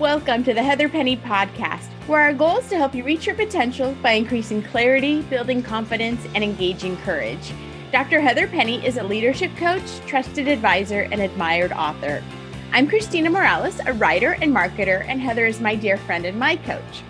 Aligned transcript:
Welcome 0.00 0.44
to 0.44 0.54
the 0.54 0.62
Heather 0.62 0.88
Penny 0.88 1.18
Podcast, 1.18 1.90
where 2.06 2.22
our 2.22 2.32
goal 2.32 2.56
is 2.56 2.68
to 2.68 2.78
help 2.78 2.94
you 2.94 3.04
reach 3.04 3.26
your 3.26 3.34
potential 3.34 3.94
by 4.02 4.12
increasing 4.12 4.62
clarity, 4.62 5.20
building 5.20 5.62
confidence, 5.62 6.26
and 6.34 6.42
engaging 6.42 6.96
courage. 7.02 7.52
Dr. 7.92 8.18
Heather 8.18 8.48
Penny 8.48 8.82
is 8.82 8.96
a 8.96 9.02
leadership 9.02 9.54
coach, 9.58 9.84
trusted 10.06 10.48
advisor, 10.48 11.02
and 11.12 11.20
admired 11.20 11.72
author. 11.72 12.24
I'm 12.72 12.88
Christina 12.88 13.28
Morales, 13.28 13.78
a 13.84 13.92
writer 13.92 14.38
and 14.40 14.56
marketer, 14.56 15.04
and 15.06 15.20
Heather 15.20 15.44
is 15.44 15.60
my 15.60 15.74
dear 15.74 15.98
friend 15.98 16.24
and 16.24 16.38
my 16.38 16.56
coach. 16.56 17.02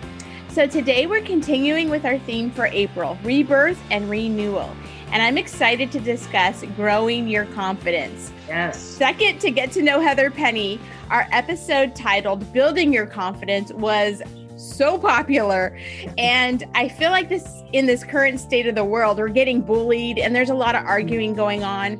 So 0.49 0.67
today 0.67 1.07
we're 1.07 1.21
continuing 1.21 1.89
with 1.89 2.03
our 2.03 2.19
theme 2.19 2.51
for 2.51 2.65
April 2.65 3.17
rebirth 3.23 3.81
and 3.89 4.09
renewal. 4.09 4.69
And 5.11 5.21
I'm 5.21 5.37
excited 5.37 5.91
to 5.91 5.99
discuss 5.99 6.63
growing 6.75 7.27
your 7.27 7.45
confidence. 7.47 8.31
Yes. 8.47 8.79
Second, 8.79 9.39
to 9.41 9.51
get 9.51 9.71
to 9.73 9.81
know 9.81 9.99
Heather 9.99 10.31
Penny, 10.31 10.79
our 11.09 11.27
episode 11.31 11.95
titled 11.95 12.51
Building 12.53 12.93
Your 12.93 13.05
Confidence 13.05 13.73
was 13.73 14.21
so 14.55 14.97
popular. 14.97 15.77
And 16.17 16.63
I 16.75 16.87
feel 16.87 17.11
like 17.11 17.27
this 17.27 17.61
in 17.73 17.87
this 17.87 18.05
current 18.05 18.39
state 18.39 18.67
of 18.67 18.75
the 18.75 18.85
world, 18.85 19.17
we're 19.17 19.27
getting 19.27 19.61
bullied 19.61 20.17
and 20.17 20.33
there's 20.33 20.49
a 20.49 20.55
lot 20.55 20.75
of 20.75 20.85
arguing 20.85 21.33
going 21.33 21.63
on. 21.63 21.95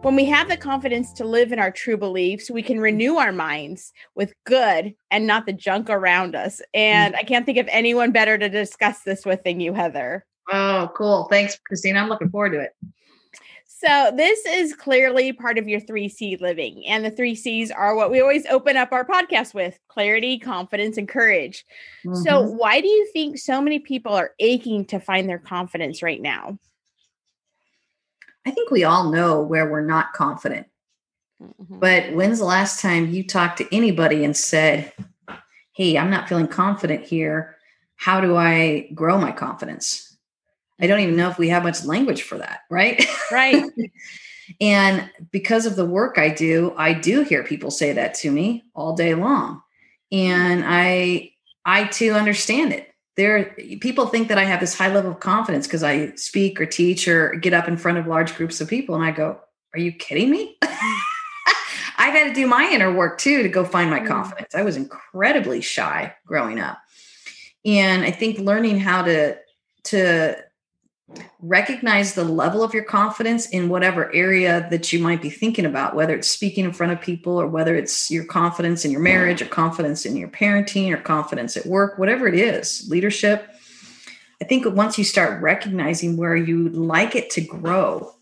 When 0.00 0.16
we 0.16 0.24
have 0.26 0.48
the 0.48 0.56
confidence 0.56 1.12
to 1.14 1.24
live 1.24 1.52
in 1.52 1.58
our 1.58 1.70
true 1.70 1.96
beliefs, 1.96 2.50
we 2.50 2.62
can 2.62 2.78
renew 2.78 3.16
our 3.16 3.32
minds 3.32 3.92
with 4.14 4.34
good 4.44 4.94
and 5.10 5.26
not 5.26 5.46
the 5.46 5.52
junk 5.52 5.88
around 5.88 6.34
us. 6.34 6.60
And 6.72 7.14
mm. 7.14 7.18
I 7.18 7.22
can't 7.22 7.46
think 7.46 7.58
of 7.58 7.68
anyone 7.70 8.10
better 8.10 8.36
to 8.36 8.48
discuss 8.48 9.00
this 9.02 9.24
with 9.24 9.42
than 9.44 9.60
you, 9.60 9.72
Heather. 9.72 10.26
Oh, 10.52 10.90
cool. 10.94 11.24
Thanks, 11.30 11.58
Christina. 11.66 12.00
I'm 12.00 12.08
looking 12.08 12.30
forward 12.30 12.52
to 12.52 12.60
it. 12.60 12.74
So, 13.66 14.12
this 14.16 14.46
is 14.46 14.74
clearly 14.74 15.32
part 15.32 15.58
of 15.58 15.68
your 15.68 15.80
3C 15.80 16.40
living. 16.40 16.86
And 16.86 17.04
the 17.04 17.10
3 17.10 17.34
C's 17.34 17.70
are 17.70 17.94
what 17.94 18.10
we 18.10 18.20
always 18.20 18.46
open 18.46 18.76
up 18.76 18.92
our 18.92 19.04
podcast 19.04 19.52
with 19.52 19.78
clarity, 19.88 20.38
confidence, 20.38 20.96
and 20.96 21.08
courage. 21.08 21.64
Mm-hmm. 22.06 22.22
So, 22.22 22.40
why 22.40 22.80
do 22.80 22.88
you 22.88 23.06
think 23.12 23.38
so 23.38 23.60
many 23.60 23.78
people 23.78 24.14
are 24.14 24.32
aching 24.38 24.86
to 24.86 25.00
find 25.00 25.28
their 25.28 25.38
confidence 25.38 26.02
right 26.02 26.20
now? 26.20 26.58
I 28.46 28.50
think 28.50 28.70
we 28.70 28.84
all 28.84 29.10
know 29.10 29.42
where 29.42 29.70
we're 29.70 29.84
not 29.84 30.12
confident. 30.12 30.66
Mm-hmm. 31.42 31.78
But 31.78 32.14
when's 32.14 32.38
the 32.38 32.44
last 32.44 32.80
time 32.80 33.10
you 33.10 33.26
talked 33.26 33.58
to 33.58 33.74
anybody 33.74 34.24
and 34.24 34.36
said, 34.36 34.92
Hey, 35.72 35.98
I'm 35.98 36.10
not 36.10 36.28
feeling 36.28 36.46
confident 36.46 37.04
here. 37.04 37.56
How 37.96 38.20
do 38.20 38.36
I 38.36 38.88
grow 38.94 39.18
my 39.18 39.32
confidence? 39.32 40.13
I 40.80 40.86
don't 40.86 41.00
even 41.00 41.16
know 41.16 41.30
if 41.30 41.38
we 41.38 41.48
have 41.48 41.62
much 41.62 41.84
language 41.84 42.22
for 42.22 42.38
that, 42.38 42.60
right? 42.70 43.04
Right. 43.30 43.64
and 44.60 45.10
because 45.30 45.66
of 45.66 45.76
the 45.76 45.86
work 45.86 46.18
I 46.18 46.28
do, 46.28 46.74
I 46.76 46.92
do 46.92 47.22
hear 47.22 47.44
people 47.44 47.70
say 47.70 47.92
that 47.92 48.14
to 48.14 48.30
me 48.30 48.64
all 48.74 48.94
day 48.94 49.14
long. 49.14 49.62
And 50.10 50.64
I 50.66 51.32
I 51.64 51.84
too 51.84 52.12
understand 52.12 52.72
it. 52.72 52.88
There 53.16 53.54
people 53.80 54.06
think 54.06 54.28
that 54.28 54.38
I 54.38 54.44
have 54.44 54.60
this 54.60 54.76
high 54.76 54.92
level 54.92 55.12
of 55.12 55.20
confidence 55.20 55.66
because 55.66 55.84
I 55.84 56.14
speak 56.16 56.60
or 56.60 56.66
teach 56.66 57.06
or 57.06 57.34
get 57.36 57.52
up 57.52 57.68
in 57.68 57.76
front 57.76 57.98
of 57.98 58.06
large 58.06 58.34
groups 58.34 58.60
of 58.60 58.68
people 58.68 58.94
and 58.96 59.04
I 59.04 59.12
go, 59.12 59.38
"Are 59.72 59.78
you 59.78 59.92
kidding 59.92 60.30
me?" 60.30 60.58
I've 61.96 62.12
had 62.12 62.28
to 62.28 62.34
do 62.34 62.46
my 62.46 62.68
inner 62.72 62.92
work 62.92 63.18
too 63.18 63.42
to 63.42 63.48
go 63.48 63.64
find 63.64 63.88
my 63.88 64.04
confidence. 64.04 64.54
I 64.54 64.62
was 64.62 64.76
incredibly 64.76 65.60
shy 65.60 66.14
growing 66.26 66.58
up. 66.58 66.78
And 67.64 68.02
I 68.04 68.10
think 68.10 68.38
learning 68.38 68.80
how 68.80 69.02
to 69.02 69.38
to 69.84 70.36
recognize 71.40 72.14
the 72.14 72.24
level 72.24 72.62
of 72.62 72.72
your 72.72 72.84
confidence 72.84 73.48
in 73.50 73.68
whatever 73.68 74.12
area 74.14 74.66
that 74.70 74.92
you 74.92 74.98
might 74.98 75.20
be 75.20 75.28
thinking 75.28 75.66
about 75.66 75.94
whether 75.94 76.14
it's 76.14 76.28
speaking 76.28 76.64
in 76.64 76.72
front 76.72 76.92
of 76.92 77.00
people 77.00 77.38
or 77.38 77.46
whether 77.46 77.76
it's 77.76 78.10
your 78.10 78.24
confidence 78.24 78.84
in 78.84 78.90
your 78.90 79.00
marriage 79.00 79.42
or 79.42 79.46
confidence 79.46 80.06
in 80.06 80.16
your 80.16 80.28
parenting 80.28 80.90
or 80.90 80.96
confidence 80.96 81.56
at 81.56 81.66
work 81.66 81.98
whatever 81.98 82.26
it 82.26 82.34
is 82.34 82.88
leadership. 82.90 83.50
I 84.40 84.46
think 84.46 84.64
once 84.74 84.96
you 84.96 85.04
start 85.04 85.42
recognizing 85.42 86.16
where 86.16 86.36
you 86.36 86.70
like 86.70 87.14
it 87.14 87.30
to 87.30 87.40
grow 87.40 88.14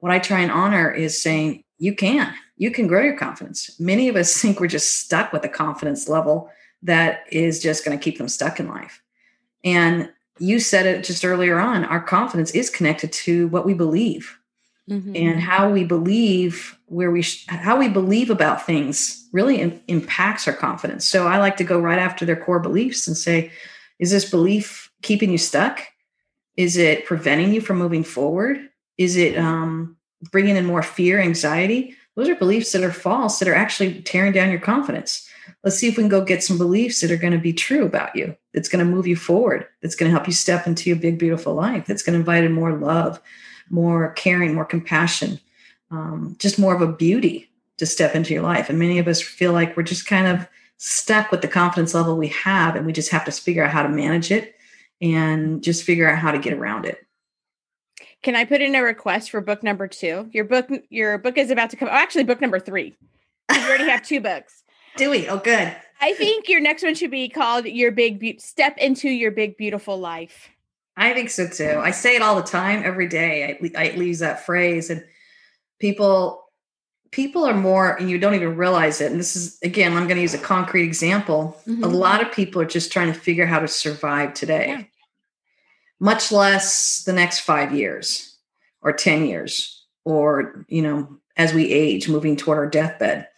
what 0.00 0.12
i 0.12 0.18
try 0.18 0.40
and 0.40 0.52
honor 0.52 0.90
is 0.90 1.20
saying 1.20 1.64
you 1.78 1.94
can. 1.94 2.32
You 2.56 2.70
can 2.70 2.86
grow 2.86 3.02
your 3.02 3.16
confidence. 3.16 3.78
Many 3.78 4.08
of 4.08 4.16
us 4.16 4.36
think 4.40 4.60
we're 4.60 4.66
just 4.66 5.00
stuck 5.00 5.32
with 5.32 5.44
a 5.44 5.48
confidence 5.48 6.08
level 6.08 6.50
that 6.82 7.24
is 7.30 7.60
just 7.60 7.84
going 7.84 7.98
to 7.98 8.02
keep 8.02 8.18
them 8.18 8.28
stuck 8.28 8.60
in 8.60 8.68
life. 8.68 9.02
And 9.64 10.10
you 10.38 10.60
said 10.60 10.86
it 10.86 11.04
just 11.04 11.24
earlier 11.24 11.58
on 11.58 11.84
our 11.84 12.00
confidence 12.00 12.50
is 12.50 12.70
connected 12.70 13.12
to 13.12 13.48
what 13.48 13.64
we 13.64 13.74
believe 13.74 14.38
mm-hmm. 14.88 15.14
and 15.14 15.40
how 15.40 15.70
we 15.70 15.84
believe 15.84 16.78
where 16.86 17.10
we 17.10 17.22
sh- 17.22 17.46
how 17.48 17.76
we 17.76 17.88
believe 17.88 18.30
about 18.30 18.64
things 18.64 19.28
really 19.32 19.60
in- 19.60 19.80
impacts 19.88 20.46
our 20.46 20.54
confidence. 20.54 21.06
So 21.06 21.26
i 21.26 21.38
like 21.38 21.56
to 21.58 21.64
go 21.64 21.80
right 21.80 21.98
after 21.98 22.24
their 22.24 22.36
core 22.36 22.60
beliefs 22.60 23.06
and 23.06 23.16
say 23.16 23.50
is 23.98 24.10
this 24.10 24.30
belief 24.30 24.90
keeping 25.02 25.30
you 25.30 25.38
stuck? 25.38 25.80
Is 26.56 26.76
it 26.76 27.06
preventing 27.06 27.52
you 27.52 27.60
from 27.60 27.78
moving 27.78 28.04
forward? 28.04 28.68
Is 28.98 29.16
it 29.16 29.38
um, 29.38 29.96
bringing 30.30 30.56
in 30.56 30.66
more 30.66 30.82
fear 30.82 31.18
anxiety? 31.18 31.94
Those 32.14 32.28
are 32.28 32.34
beliefs 32.34 32.72
that 32.72 32.82
are 32.82 32.92
false 32.92 33.38
that 33.38 33.48
are 33.48 33.54
actually 33.54 34.02
tearing 34.02 34.32
down 34.32 34.50
your 34.50 34.60
confidence. 34.60 35.28
Let's 35.62 35.76
see 35.76 35.88
if 35.88 35.96
we 35.96 36.02
can 36.02 36.08
go 36.08 36.24
get 36.24 36.42
some 36.42 36.58
beliefs 36.58 37.00
that 37.00 37.10
are 37.10 37.16
going 37.16 37.32
to 37.32 37.38
be 37.38 37.52
true 37.52 37.84
about 37.84 38.16
you 38.16 38.36
that's 38.56 38.70
going 38.70 38.84
to 38.84 38.90
move 38.90 39.06
you 39.06 39.14
forward 39.14 39.68
that's 39.82 39.94
going 39.94 40.10
to 40.10 40.16
help 40.16 40.26
you 40.26 40.32
step 40.32 40.66
into 40.66 40.88
your 40.88 40.98
big 40.98 41.18
beautiful 41.18 41.54
life 41.54 41.86
that's 41.86 42.02
going 42.02 42.14
to 42.14 42.18
invite 42.18 42.42
in 42.42 42.52
more 42.52 42.72
love 42.72 43.20
more 43.68 44.12
caring 44.14 44.54
more 44.54 44.64
compassion 44.64 45.38
um, 45.90 46.34
just 46.40 46.58
more 46.58 46.74
of 46.74 46.80
a 46.80 46.90
beauty 46.90 47.48
to 47.76 47.84
step 47.84 48.14
into 48.14 48.32
your 48.32 48.42
life 48.42 48.70
and 48.70 48.78
many 48.78 48.98
of 48.98 49.06
us 49.06 49.20
feel 49.20 49.52
like 49.52 49.76
we're 49.76 49.82
just 49.82 50.06
kind 50.06 50.26
of 50.26 50.48
stuck 50.78 51.30
with 51.30 51.42
the 51.42 51.48
confidence 51.48 51.94
level 51.94 52.16
we 52.16 52.28
have 52.28 52.74
and 52.74 52.86
we 52.86 52.92
just 52.92 53.10
have 53.10 53.24
to 53.24 53.30
figure 53.30 53.62
out 53.62 53.70
how 53.70 53.82
to 53.82 53.88
manage 53.90 54.32
it 54.32 54.56
and 55.02 55.62
just 55.62 55.84
figure 55.84 56.08
out 56.08 56.18
how 56.18 56.32
to 56.32 56.38
get 56.38 56.54
around 56.54 56.86
it 56.86 57.06
can 58.22 58.34
i 58.34 58.44
put 58.44 58.62
in 58.62 58.74
a 58.74 58.82
request 58.82 59.30
for 59.30 59.42
book 59.42 59.62
number 59.62 59.86
two 59.86 60.30
your 60.32 60.44
book 60.44 60.68
your 60.88 61.18
book 61.18 61.36
is 61.36 61.50
about 61.50 61.68
to 61.68 61.76
come 61.76 61.88
oh, 61.88 61.94
actually 61.94 62.24
book 62.24 62.40
number 62.40 62.58
three 62.58 62.96
you 63.52 63.60
already 63.60 63.84
have 63.84 64.02
two 64.02 64.20
books 64.20 64.62
do 64.96 65.10
we? 65.10 65.28
Oh, 65.28 65.38
good. 65.38 65.76
I 66.00 66.12
think 66.14 66.48
your 66.48 66.60
next 66.60 66.82
one 66.82 66.94
should 66.94 67.10
be 67.10 67.28
called 67.28 67.66
"Your 67.66 67.90
Big 67.90 68.18
Be- 68.18 68.38
Step 68.38 68.76
into 68.78 69.08
Your 69.08 69.30
Big 69.30 69.56
Beautiful 69.56 69.98
Life." 69.98 70.50
I 70.96 71.12
think 71.12 71.30
so 71.30 71.46
too. 71.46 71.78
I 71.78 71.90
say 71.90 72.16
it 72.16 72.22
all 72.22 72.36
the 72.36 72.42
time, 72.42 72.82
every 72.84 73.06
day. 73.06 73.58
I, 73.76 73.82
I 73.82 73.90
use 73.90 74.20
that 74.20 74.46
phrase, 74.46 74.90
and 74.90 75.04
people 75.78 76.44
people 77.10 77.44
are 77.44 77.54
more, 77.54 77.94
and 77.94 78.10
you 78.10 78.18
don't 78.18 78.34
even 78.34 78.56
realize 78.56 79.00
it. 79.00 79.10
And 79.10 79.20
this 79.20 79.36
is 79.36 79.58
again, 79.62 79.92
I'm 79.92 80.06
going 80.06 80.16
to 80.16 80.22
use 80.22 80.34
a 80.34 80.38
concrete 80.38 80.84
example. 80.84 81.56
Mm-hmm. 81.66 81.84
A 81.84 81.88
lot 81.88 82.22
of 82.22 82.32
people 82.32 82.60
are 82.62 82.66
just 82.66 82.92
trying 82.92 83.12
to 83.12 83.18
figure 83.18 83.44
out 83.44 83.50
how 83.50 83.60
to 83.60 83.68
survive 83.68 84.34
today, 84.34 84.68
yeah. 84.68 84.82
much 86.00 86.32
less 86.32 87.04
the 87.04 87.12
next 87.12 87.40
five 87.40 87.74
years 87.74 88.36
or 88.82 88.92
ten 88.92 89.26
years, 89.26 89.84
or 90.04 90.64
you 90.68 90.82
know, 90.82 91.18
as 91.36 91.52
we 91.52 91.70
age, 91.70 92.08
moving 92.08 92.36
toward 92.36 92.58
our 92.58 92.66
deathbed 92.66 93.28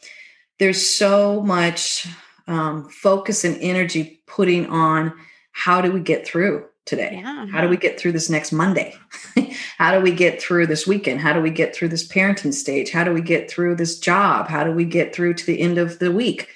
there's 0.58 0.84
so 0.84 1.40
much 1.42 2.06
um, 2.48 2.88
focus 2.88 3.44
and 3.44 3.56
energy 3.60 4.22
putting 4.26 4.66
on 4.66 5.12
how 5.53 5.81
do 5.81 5.92
we 5.92 6.00
get 6.00 6.26
through 6.26 6.64
today? 6.86 7.20
Yeah. 7.22 7.47
How 7.47 7.60
do 7.60 7.69
we 7.69 7.76
get 7.76 8.00
through 8.00 8.12
this 8.12 8.31
next 8.31 8.50
Monday? 8.50 8.97
how 9.78 9.97
do 9.97 10.00
we 10.00 10.10
get 10.10 10.41
through 10.41 10.66
this 10.66 10.87
weekend? 10.87 11.20
How 11.20 11.32
do 11.32 11.41
we 11.41 11.50
get 11.50 11.76
through 11.76 11.88
this 11.88 12.08
parenting 12.08 12.54
stage? 12.54 12.91
How 12.91 13.04
do 13.04 13.12
we 13.12 13.20
get 13.20 13.50
through 13.50 13.76
this 13.76 13.98
job? 13.98 14.48
How 14.48 14.64
do 14.64 14.72
we 14.72 14.84
get 14.84 15.14
through 15.14 15.34
to 15.34 15.47
the 15.47 15.60
end 15.60 15.78
of 15.78 15.98
the 15.98 16.10
week? 16.10 16.48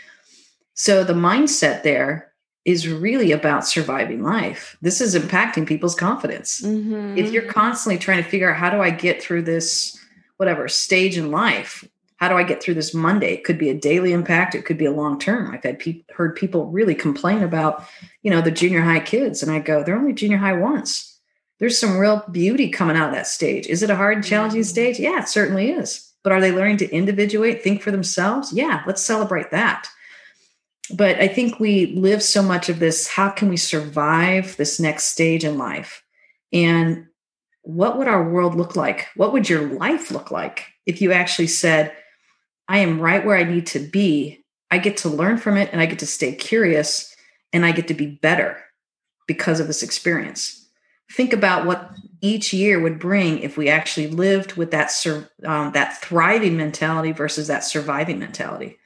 So 0.74 1.04
the 1.04 1.12
mindset 1.12 1.82
there 1.82 2.32
is 2.64 2.88
really 2.88 3.32
about 3.32 3.66
surviving 3.66 4.22
life. 4.22 4.76
This 4.80 5.00
is 5.00 5.16
impacting 5.16 5.66
people's 5.66 5.96
confidence. 5.96 6.60
Mm-hmm. 6.60 7.18
If 7.18 7.32
you're 7.32 7.50
constantly 7.50 7.98
trying 7.98 8.22
to 8.22 8.28
figure 8.28 8.50
out 8.50 8.56
how 8.56 8.70
do 8.70 8.80
I 8.80 8.90
get 8.90 9.22
through 9.22 9.42
this 9.42 9.98
whatever 10.36 10.68
stage 10.68 11.18
in 11.18 11.30
life 11.30 11.84
how 12.22 12.28
do 12.28 12.36
I 12.36 12.44
get 12.44 12.62
through 12.62 12.74
this 12.74 12.94
Monday? 12.94 13.34
It 13.34 13.42
could 13.42 13.58
be 13.58 13.68
a 13.68 13.74
daily 13.74 14.12
impact. 14.12 14.54
It 14.54 14.64
could 14.64 14.78
be 14.78 14.84
a 14.84 14.92
long 14.92 15.18
term. 15.18 15.52
I've 15.52 15.64
had 15.64 15.80
pe- 15.80 16.04
heard 16.14 16.36
people 16.36 16.66
really 16.66 16.94
complain 16.94 17.42
about, 17.42 17.84
you 18.22 18.30
know, 18.30 18.40
the 18.40 18.52
junior 18.52 18.80
high 18.80 19.00
kids, 19.00 19.42
and 19.42 19.50
I 19.50 19.58
go, 19.58 19.82
they're 19.82 19.98
only 19.98 20.12
junior 20.12 20.36
high 20.36 20.52
once. 20.52 21.18
There's 21.58 21.76
some 21.76 21.98
real 21.98 22.22
beauty 22.30 22.70
coming 22.70 22.96
out 22.96 23.08
of 23.08 23.14
that 23.16 23.26
stage. 23.26 23.66
Is 23.66 23.82
it 23.82 23.90
a 23.90 23.96
hard 23.96 24.18
and 24.18 24.24
challenging 24.24 24.62
stage? 24.62 25.00
Yeah, 25.00 25.22
it 25.22 25.28
certainly 25.28 25.72
is. 25.72 26.12
But 26.22 26.30
are 26.30 26.40
they 26.40 26.52
learning 26.52 26.76
to 26.76 26.90
individuate, 26.92 27.60
think 27.60 27.82
for 27.82 27.90
themselves? 27.90 28.52
Yeah, 28.52 28.84
let's 28.86 29.02
celebrate 29.02 29.50
that. 29.50 29.88
But 30.94 31.18
I 31.18 31.26
think 31.26 31.58
we 31.58 31.86
live 31.96 32.22
so 32.22 32.40
much 32.40 32.68
of 32.68 32.78
this 32.78 33.08
how 33.08 33.30
can 33.30 33.48
we 33.48 33.56
survive 33.56 34.56
this 34.56 34.78
next 34.78 35.06
stage 35.06 35.42
in 35.42 35.58
life? 35.58 36.04
And 36.52 37.08
what 37.62 37.98
would 37.98 38.06
our 38.06 38.30
world 38.30 38.54
look 38.54 38.76
like? 38.76 39.08
What 39.16 39.32
would 39.32 39.48
your 39.48 39.76
life 39.76 40.12
look 40.12 40.30
like 40.30 40.66
if 40.86 41.02
you 41.02 41.10
actually 41.10 41.48
said, 41.48 41.92
I 42.72 42.78
am 42.78 43.00
right 43.00 43.24
where 43.24 43.36
I 43.36 43.44
need 43.44 43.66
to 43.68 43.78
be. 43.78 44.42
I 44.70 44.78
get 44.78 44.96
to 44.98 45.10
learn 45.10 45.36
from 45.36 45.58
it 45.58 45.68
and 45.72 45.80
I 45.80 45.86
get 45.86 45.98
to 45.98 46.06
stay 46.06 46.34
curious 46.34 47.14
and 47.52 47.66
I 47.66 47.72
get 47.72 47.86
to 47.88 47.94
be 47.94 48.06
better 48.06 48.56
because 49.28 49.60
of 49.60 49.66
this 49.66 49.82
experience. 49.82 50.70
Think 51.12 51.34
about 51.34 51.66
what 51.66 51.90
each 52.22 52.54
year 52.54 52.80
would 52.80 52.98
bring 52.98 53.40
if 53.40 53.58
we 53.58 53.68
actually 53.68 54.06
lived 54.06 54.54
with 54.54 54.70
that 54.70 54.90
um, 55.44 55.72
that 55.72 56.00
thriving 56.00 56.56
mentality 56.56 57.12
versus 57.12 57.46
that 57.48 57.62
surviving 57.62 58.18
mentality. 58.18 58.78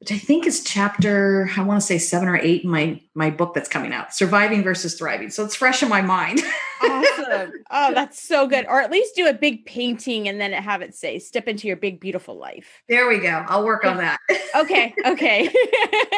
Which 0.00 0.12
I 0.12 0.18
think 0.18 0.46
is 0.46 0.62
chapter, 0.62 1.50
I 1.56 1.62
want 1.62 1.80
to 1.80 1.86
say 1.86 1.98
seven 1.98 2.28
or 2.28 2.36
eight 2.36 2.62
in 2.64 2.70
my 2.70 3.00
my 3.14 3.30
book 3.30 3.54
that's 3.54 3.68
coming 3.68 3.92
out, 3.92 4.14
Surviving 4.14 4.62
versus 4.62 4.94
Thriving. 4.94 5.30
So 5.30 5.44
it's 5.44 5.56
fresh 5.56 5.82
in 5.82 5.88
my 5.88 6.02
mind. 6.02 6.40
awesome. 6.82 7.52
Oh, 7.70 7.92
that's 7.92 8.22
so 8.22 8.46
good. 8.46 8.64
Or 8.66 8.80
at 8.80 8.90
least 8.90 9.14
do 9.14 9.26
a 9.26 9.34
big 9.34 9.66
painting 9.66 10.26
and 10.26 10.40
then 10.40 10.52
have 10.52 10.80
it 10.80 10.94
say, 10.94 11.18
step 11.18 11.46
into 11.46 11.66
your 11.66 11.76
big, 11.76 12.00
beautiful 12.00 12.38
life. 12.38 12.82
There 12.88 13.06
we 13.06 13.18
go. 13.18 13.44
I'll 13.46 13.64
work 13.64 13.84
on 13.84 13.98
that. 13.98 14.18
okay. 14.56 14.94
Okay. 15.04 15.52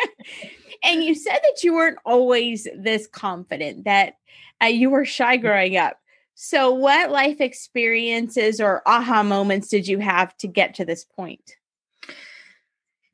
and 0.85 1.03
you 1.03 1.17
said 1.17 1.41
that 1.43 1.65
you 1.65 1.75
weren't 1.75 1.99
always 2.05 2.69
this 2.77 3.09
confident, 3.09 3.85
that 3.85 4.15
uh, 4.63 4.67
you 4.67 4.91
were 4.91 5.05
shy 5.05 5.37
growing 5.37 5.77
up. 5.77 5.99
So, 6.35 6.73
what 6.73 7.11
life 7.11 7.41
experiences 7.41 8.61
or 8.61 8.83
aha 8.87 9.23
moments 9.23 9.69
did 9.69 9.89
you 9.89 9.99
have 9.99 10.37
to 10.39 10.47
get 10.47 10.75
to 10.77 10.85
this 10.85 11.05
point? 11.05 11.57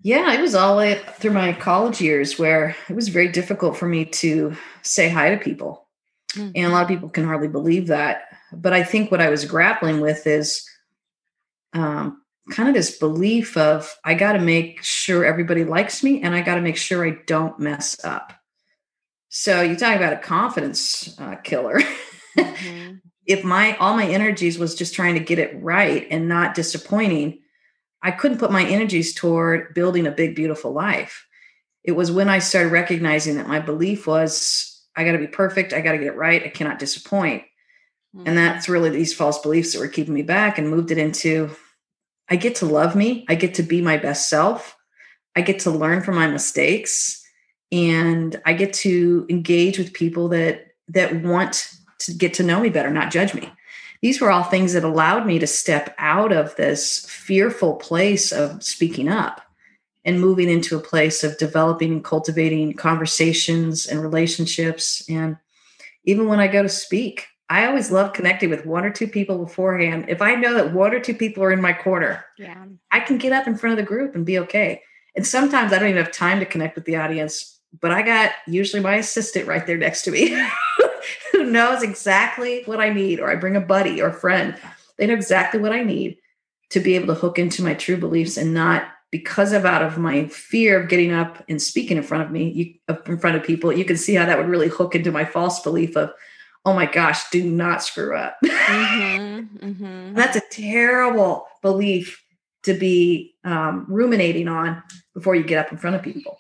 Yeah, 0.06 0.32
it 0.34 0.40
was 0.40 0.54
all 0.54 0.80
through 1.18 1.32
my 1.32 1.52
college 1.52 2.00
years 2.00 2.38
where 2.38 2.76
it 2.88 2.94
was 2.94 3.08
very 3.08 3.26
difficult 3.26 3.76
for 3.76 3.88
me 3.88 4.04
to 4.04 4.54
say 4.82 5.08
hi 5.08 5.30
to 5.30 5.36
people. 5.36 5.88
Mm-hmm. 6.34 6.52
And 6.54 6.66
a 6.66 6.68
lot 6.68 6.82
of 6.82 6.88
people 6.88 7.08
can 7.08 7.24
hardly 7.24 7.48
believe 7.48 7.88
that. 7.88 8.22
But 8.52 8.72
I 8.72 8.84
think 8.84 9.10
what 9.10 9.20
I 9.20 9.30
was 9.30 9.44
grappling 9.44 10.00
with 10.00 10.24
is 10.28 10.64
um, 11.72 12.22
kind 12.52 12.68
of 12.68 12.76
this 12.76 12.96
belief 12.96 13.56
of 13.56 13.92
I 14.04 14.14
got 14.14 14.34
to 14.34 14.38
make 14.38 14.80
sure 14.80 15.24
everybody 15.24 15.64
likes 15.64 16.04
me 16.04 16.22
and 16.22 16.36
I 16.36 16.40
got 16.40 16.54
to 16.54 16.60
make 16.60 16.76
sure 16.76 17.04
I 17.04 17.16
don't 17.26 17.58
mess 17.58 17.96
up. 18.04 18.32
So 19.28 19.60
you 19.60 19.74
talk 19.74 19.96
about 19.96 20.12
a 20.12 20.18
confidence 20.18 21.18
uh, 21.18 21.34
killer. 21.34 21.80
Mm-hmm. 22.36 22.96
if 23.24 23.44
my 23.44 23.74
all 23.78 23.96
my 23.96 24.04
energies 24.04 24.58
was 24.58 24.74
just 24.74 24.92
trying 24.92 25.14
to 25.14 25.20
get 25.20 25.38
it 25.38 25.56
right 25.62 26.06
and 26.10 26.28
not 26.28 26.54
disappointing, 26.54 27.38
I 28.06 28.12
couldn't 28.12 28.38
put 28.38 28.52
my 28.52 28.64
energies 28.64 29.12
toward 29.12 29.74
building 29.74 30.06
a 30.06 30.12
big, 30.12 30.36
beautiful 30.36 30.70
life. 30.70 31.26
It 31.82 31.90
was 31.90 32.12
when 32.12 32.28
I 32.28 32.38
started 32.38 32.70
recognizing 32.70 33.34
that 33.34 33.48
my 33.48 33.58
belief 33.58 34.06
was 34.06 34.80
I 34.94 35.02
got 35.02 35.12
to 35.12 35.18
be 35.18 35.26
perfect, 35.26 35.72
I 35.72 35.80
got 35.80 35.90
to 35.90 35.98
get 35.98 36.06
it 36.06 36.16
right, 36.16 36.44
I 36.44 36.48
cannot 36.48 36.78
disappoint. 36.78 37.42
Mm-hmm. 38.14 38.28
And 38.28 38.38
that's 38.38 38.68
really 38.68 38.90
these 38.90 39.12
false 39.12 39.40
beliefs 39.40 39.72
that 39.72 39.80
were 39.80 39.88
keeping 39.88 40.14
me 40.14 40.22
back 40.22 40.56
and 40.56 40.70
moved 40.70 40.92
it 40.92 40.98
into 40.98 41.50
I 42.28 42.36
get 42.36 42.54
to 42.56 42.66
love 42.66 42.94
me, 42.94 43.26
I 43.28 43.34
get 43.34 43.54
to 43.54 43.64
be 43.64 43.82
my 43.82 43.96
best 43.96 44.28
self, 44.28 44.76
I 45.34 45.40
get 45.40 45.58
to 45.60 45.72
learn 45.72 46.00
from 46.00 46.14
my 46.14 46.28
mistakes, 46.28 47.24
and 47.72 48.40
I 48.46 48.52
get 48.52 48.72
to 48.74 49.26
engage 49.28 49.78
with 49.78 49.92
people 49.92 50.28
that 50.28 50.68
that 50.90 51.24
want 51.24 51.72
to 52.00 52.14
get 52.14 52.34
to 52.34 52.44
know 52.44 52.60
me 52.60 52.70
better, 52.70 52.90
not 52.90 53.10
judge 53.10 53.34
me 53.34 53.50
these 54.02 54.20
were 54.20 54.30
all 54.30 54.44
things 54.44 54.72
that 54.72 54.84
allowed 54.84 55.26
me 55.26 55.38
to 55.38 55.46
step 55.46 55.94
out 55.98 56.32
of 56.32 56.54
this 56.56 57.06
fearful 57.08 57.74
place 57.74 58.32
of 58.32 58.62
speaking 58.62 59.08
up 59.08 59.40
and 60.04 60.20
moving 60.20 60.48
into 60.48 60.76
a 60.76 60.80
place 60.80 61.24
of 61.24 61.38
developing 61.38 61.92
and 61.92 62.04
cultivating 62.04 62.72
conversations 62.74 63.86
and 63.86 64.00
relationships. 64.00 65.04
And 65.08 65.36
even 66.04 66.28
when 66.28 66.38
I 66.38 66.46
go 66.46 66.62
to 66.62 66.68
speak, 66.68 67.26
I 67.48 67.66
always 67.66 67.90
love 67.90 68.12
connecting 68.12 68.50
with 68.50 68.66
one 68.66 68.84
or 68.84 68.90
two 68.90 69.08
people 69.08 69.38
beforehand. 69.38 70.06
If 70.08 70.22
I 70.22 70.34
know 70.34 70.54
that 70.54 70.72
one 70.72 70.92
or 70.94 71.00
two 71.00 71.14
people 71.14 71.42
are 71.42 71.52
in 71.52 71.60
my 71.60 71.72
corner, 71.72 72.24
yeah. 72.38 72.64
I 72.90 73.00
can 73.00 73.18
get 73.18 73.32
up 73.32 73.46
in 73.46 73.56
front 73.56 73.78
of 73.78 73.84
the 73.84 73.88
group 73.88 74.14
and 74.14 74.26
be 74.26 74.38
okay. 74.40 74.82
And 75.16 75.26
sometimes 75.26 75.72
I 75.72 75.78
don't 75.78 75.88
even 75.88 76.02
have 76.02 76.12
time 76.12 76.40
to 76.40 76.46
connect 76.46 76.74
with 76.74 76.84
the 76.84 76.96
audience, 76.96 77.58
but 77.80 77.90
I 77.90 78.02
got 78.02 78.32
usually 78.46 78.82
my 78.82 78.96
assistant 78.96 79.46
right 79.46 79.66
there 79.66 79.76
next 79.76 80.02
to 80.02 80.10
me 80.10 80.30
who 81.32 81.44
knows 81.44 81.82
exactly 81.82 82.62
what 82.64 82.80
I 82.80 82.90
need, 82.90 83.20
or 83.20 83.30
I 83.30 83.36
bring 83.36 83.56
a 83.56 83.60
buddy 83.60 84.00
or 84.00 84.08
a 84.08 84.14
friend. 84.14 84.56
They 84.98 85.06
know 85.06 85.14
exactly 85.14 85.60
what 85.60 85.72
I 85.72 85.82
need 85.82 86.18
to 86.70 86.80
be 86.80 86.94
able 86.94 87.08
to 87.08 87.14
hook 87.14 87.38
into 87.38 87.62
my 87.62 87.74
true 87.74 87.96
beliefs 87.96 88.36
and 88.36 88.52
not 88.52 88.88
because 89.10 89.52
of 89.52 89.64
out 89.64 89.82
of 89.82 89.98
my 89.98 90.26
fear 90.28 90.80
of 90.80 90.88
getting 90.88 91.12
up 91.12 91.42
and 91.48 91.62
speaking 91.62 91.96
in 91.96 92.02
front 92.02 92.24
of 92.24 92.30
me, 92.30 92.50
you, 92.50 92.96
in 93.06 93.18
front 93.18 93.36
of 93.36 93.44
people. 93.44 93.72
You 93.72 93.84
can 93.84 93.96
see 93.96 94.14
how 94.14 94.26
that 94.26 94.36
would 94.36 94.48
really 94.48 94.68
hook 94.68 94.94
into 94.94 95.12
my 95.12 95.24
false 95.24 95.60
belief 95.60 95.96
of, 95.96 96.12
oh 96.64 96.74
my 96.74 96.86
gosh, 96.86 97.30
do 97.30 97.42
not 97.44 97.82
screw 97.82 98.16
up. 98.16 98.36
Mm-hmm, 98.66 99.64
mm-hmm. 99.64 100.14
That's 100.14 100.36
a 100.36 100.42
terrible 100.50 101.46
belief 101.62 102.20
to 102.64 102.74
be 102.74 103.36
um, 103.44 103.86
ruminating 103.88 104.48
on 104.48 104.82
before 105.14 105.36
you 105.36 105.44
get 105.44 105.64
up 105.64 105.70
in 105.70 105.78
front 105.78 105.94
of 105.94 106.02
people. 106.02 106.38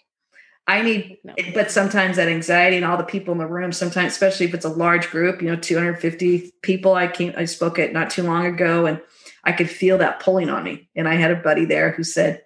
I 0.68 0.82
need, 0.82 1.18
no. 1.22 1.34
but 1.54 1.70
sometimes 1.70 2.16
that 2.16 2.28
anxiety 2.28 2.76
and 2.76 2.84
all 2.84 2.96
the 2.96 3.04
people 3.04 3.32
in 3.32 3.38
the 3.38 3.46
room, 3.46 3.70
sometimes, 3.70 4.12
especially 4.12 4.46
if 4.46 4.54
it's 4.54 4.64
a 4.64 4.70
large 4.70 5.10
group, 5.10 5.40
you 5.40 5.48
know, 5.48 5.56
250 5.56 6.52
people. 6.62 6.94
I 6.94 7.06
came, 7.06 7.32
I 7.36 7.44
spoke 7.44 7.78
at 7.78 7.92
not 7.92 8.10
too 8.10 8.24
long 8.24 8.46
ago 8.46 8.86
and 8.86 9.00
I 9.44 9.52
could 9.52 9.70
feel 9.70 9.98
that 9.98 10.18
pulling 10.18 10.50
on 10.50 10.64
me. 10.64 10.88
And 10.96 11.08
I 11.08 11.14
had 11.14 11.30
a 11.30 11.36
buddy 11.36 11.64
there 11.64 11.92
who 11.92 12.02
said, 12.02 12.42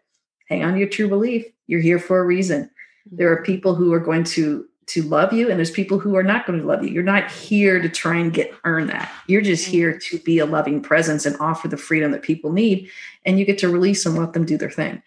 hang 0.48 0.62
on 0.62 0.74
to 0.74 0.78
your 0.78 0.88
true 0.88 1.08
belief. 1.08 1.46
You're 1.66 1.80
here 1.80 1.98
for 1.98 2.18
a 2.18 2.24
reason. 2.26 2.64
Mm-hmm. 2.64 3.16
There 3.16 3.32
are 3.32 3.42
people 3.42 3.74
who 3.74 3.92
are 3.92 4.00
going 4.00 4.24
to 4.24 4.66
to 4.86 5.02
love 5.02 5.32
you 5.32 5.48
and 5.48 5.56
there's 5.56 5.70
people 5.70 6.00
who 6.00 6.16
are 6.16 6.22
not 6.24 6.44
going 6.46 6.58
to 6.58 6.66
love 6.66 6.82
you. 6.82 6.90
You're 6.90 7.04
not 7.04 7.30
here 7.30 7.80
to 7.80 7.88
try 7.88 8.16
and 8.16 8.32
get 8.32 8.52
earn 8.64 8.88
that. 8.88 9.10
You're 9.28 9.40
just 9.40 9.66
mm-hmm. 9.66 9.72
here 9.72 9.98
to 9.98 10.18
be 10.18 10.40
a 10.40 10.46
loving 10.46 10.82
presence 10.82 11.24
and 11.26 11.36
offer 11.38 11.68
the 11.68 11.76
freedom 11.76 12.10
that 12.10 12.22
people 12.22 12.52
need 12.52 12.90
and 13.24 13.38
you 13.38 13.44
get 13.44 13.58
to 13.58 13.68
release 13.68 14.04
and 14.04 14.16
let 14.16 14.32
them 14.32 14.44
do 14.44 14.58
their 14.58 14.70
thing. 14.70 15.00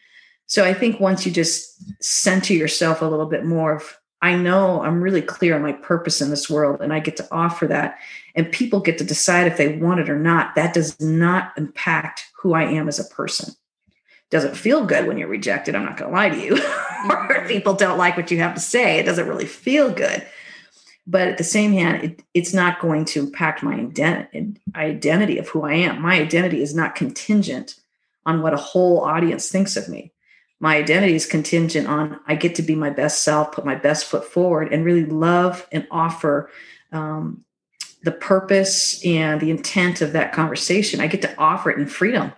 So 0.53 0.63
I 0.63 0.75
think 0.75 1.00
once 1.00 1.25
you 1.25 1.31
just 1.31 1.81
center 2.00 2.53
yourself 2.53 3.01
a 3.01 3.05
little 3.05 3.25
bit 3.25 3.44
more 3.44 3.77
of, 3.77 3.97
I 4.21 4.35
know 4.35 4.83
I'm 4.83 5.01
really 5.01 5.23
clear 5.23 5.55
on 5.55 5.63
my 5.63 5.71
purpose 5.71 6.21
in 6.21 6.29
this 6.29 6.47
world 6.47 6.79
and 6.79 6.94
I 6.94 7.00
get 7.00 7.17
to 7.17 7.27
offer 7.31 7.65
that. 7.65 7.97
And 8.35 8.51
people 8.51 8.79
get 8.79 9.00
to 9.00 9.03
decide 9.03 9.47
if 9.47 9.57
they 9.57 9.79
want 9.79 10.01
it 10.01 10.11
or 10.11 10.19
not. 10.19 10.53
That 10.53 10.75
does 10.75 11.01
not 11.01 11.53
impact 11.57 12.27
who 12.38 12.53
I 12.53 12.65
am 12.65 12.88
as 12.88 13.00
a 13.00 13.11
person. 13.15 13.55
Doesn't 14.29 14.55
feel 14.55 14.85
good 14.85 15.07
when 15.07 15.17
you're 15.17 15.27
rejected. 15.27 15.73
I'm 15.73 15.85
not 15.85 15.97
going 15.97 16.11
to 16.11 16.15
lie 16.15 16.29
to 16.29 16.39
you. 16.39 16.53
or 16.53 16.59
mm-hmm. 16.59 17.47
people 17.47 17.73
don't 17.73 17.97
like 17.97 18.15
what 18.15 18.29
you 18.29 18.38
have 18.38 18.53
to 18.53 18.61
say. 18.61 19.00
It 19.00 19.07
doesn't 19.07 19.27
really 19.27 19.47
feel 19.47 19.91
good. 19.91 20.23
But 21.07 21.29
at 21.29 21.39
the 21.39 21.44
same 21.44 21.73
hand, 21.73 22.03
it, 22.03 22.23
it's 22.35 22.53
not 22.53 22.79
going 22.79 23.05
to 23.05 23.21
impact 23.21 23.63
my 23.63 23.77
ident- 23.77 24.59
identity 24.75 25.39
of 25.39 25.50
who 25.50 25.63
I 25.63 25.73
am. 25.73 26.00
My 26.00 26.21
identity 26.21 26.61
is 26.61 26.75
not 26.75 26.94
contingent 26.94 27.73
on 28.27 28.44
what 28.44 28.53
a 28.53 28.57
whole 28.57 29.00
audience 29.00 29.50
thinks 29.50 29.75
of 29.75 29.89
me 29.89 30.12
my 30.63 30.77
identity 30.77 31.13
is 31.13 31.25
contingent 31.25 31.89
on 31.89 32.21
I 32.25 32.36
get 32.36 32.56
to 32.56 32.62
be 32.62 32.74
my 32.74 32.89
best 32.89 33.21
self, 33.21 33.51
put 33.51 33.65
my 33.65 33.75
best 33.75 34.06
foot 34.06 34.24
forward, 34.24 34.71
and 34.71 34.86
really 34.86 35.04
love 35.04 35.68
and 35.74 35.86
offer 35.92 36.50
um, 36.94 37.44
the 38.04 38.13
purpose 38.13 39.06
and 39.06 39.42
the 39.42 39.50
intent 39.50 40.00
of 40.00 40.13
that 40.13 40.31
conversation. 40.31 41.01
I 41.01 41.07
get 41.07 41.21
to 41.24 41.38
offer 41.38 41.69
it 41.69 41.80
in 41.80 41.86
freedom 41.86 42.31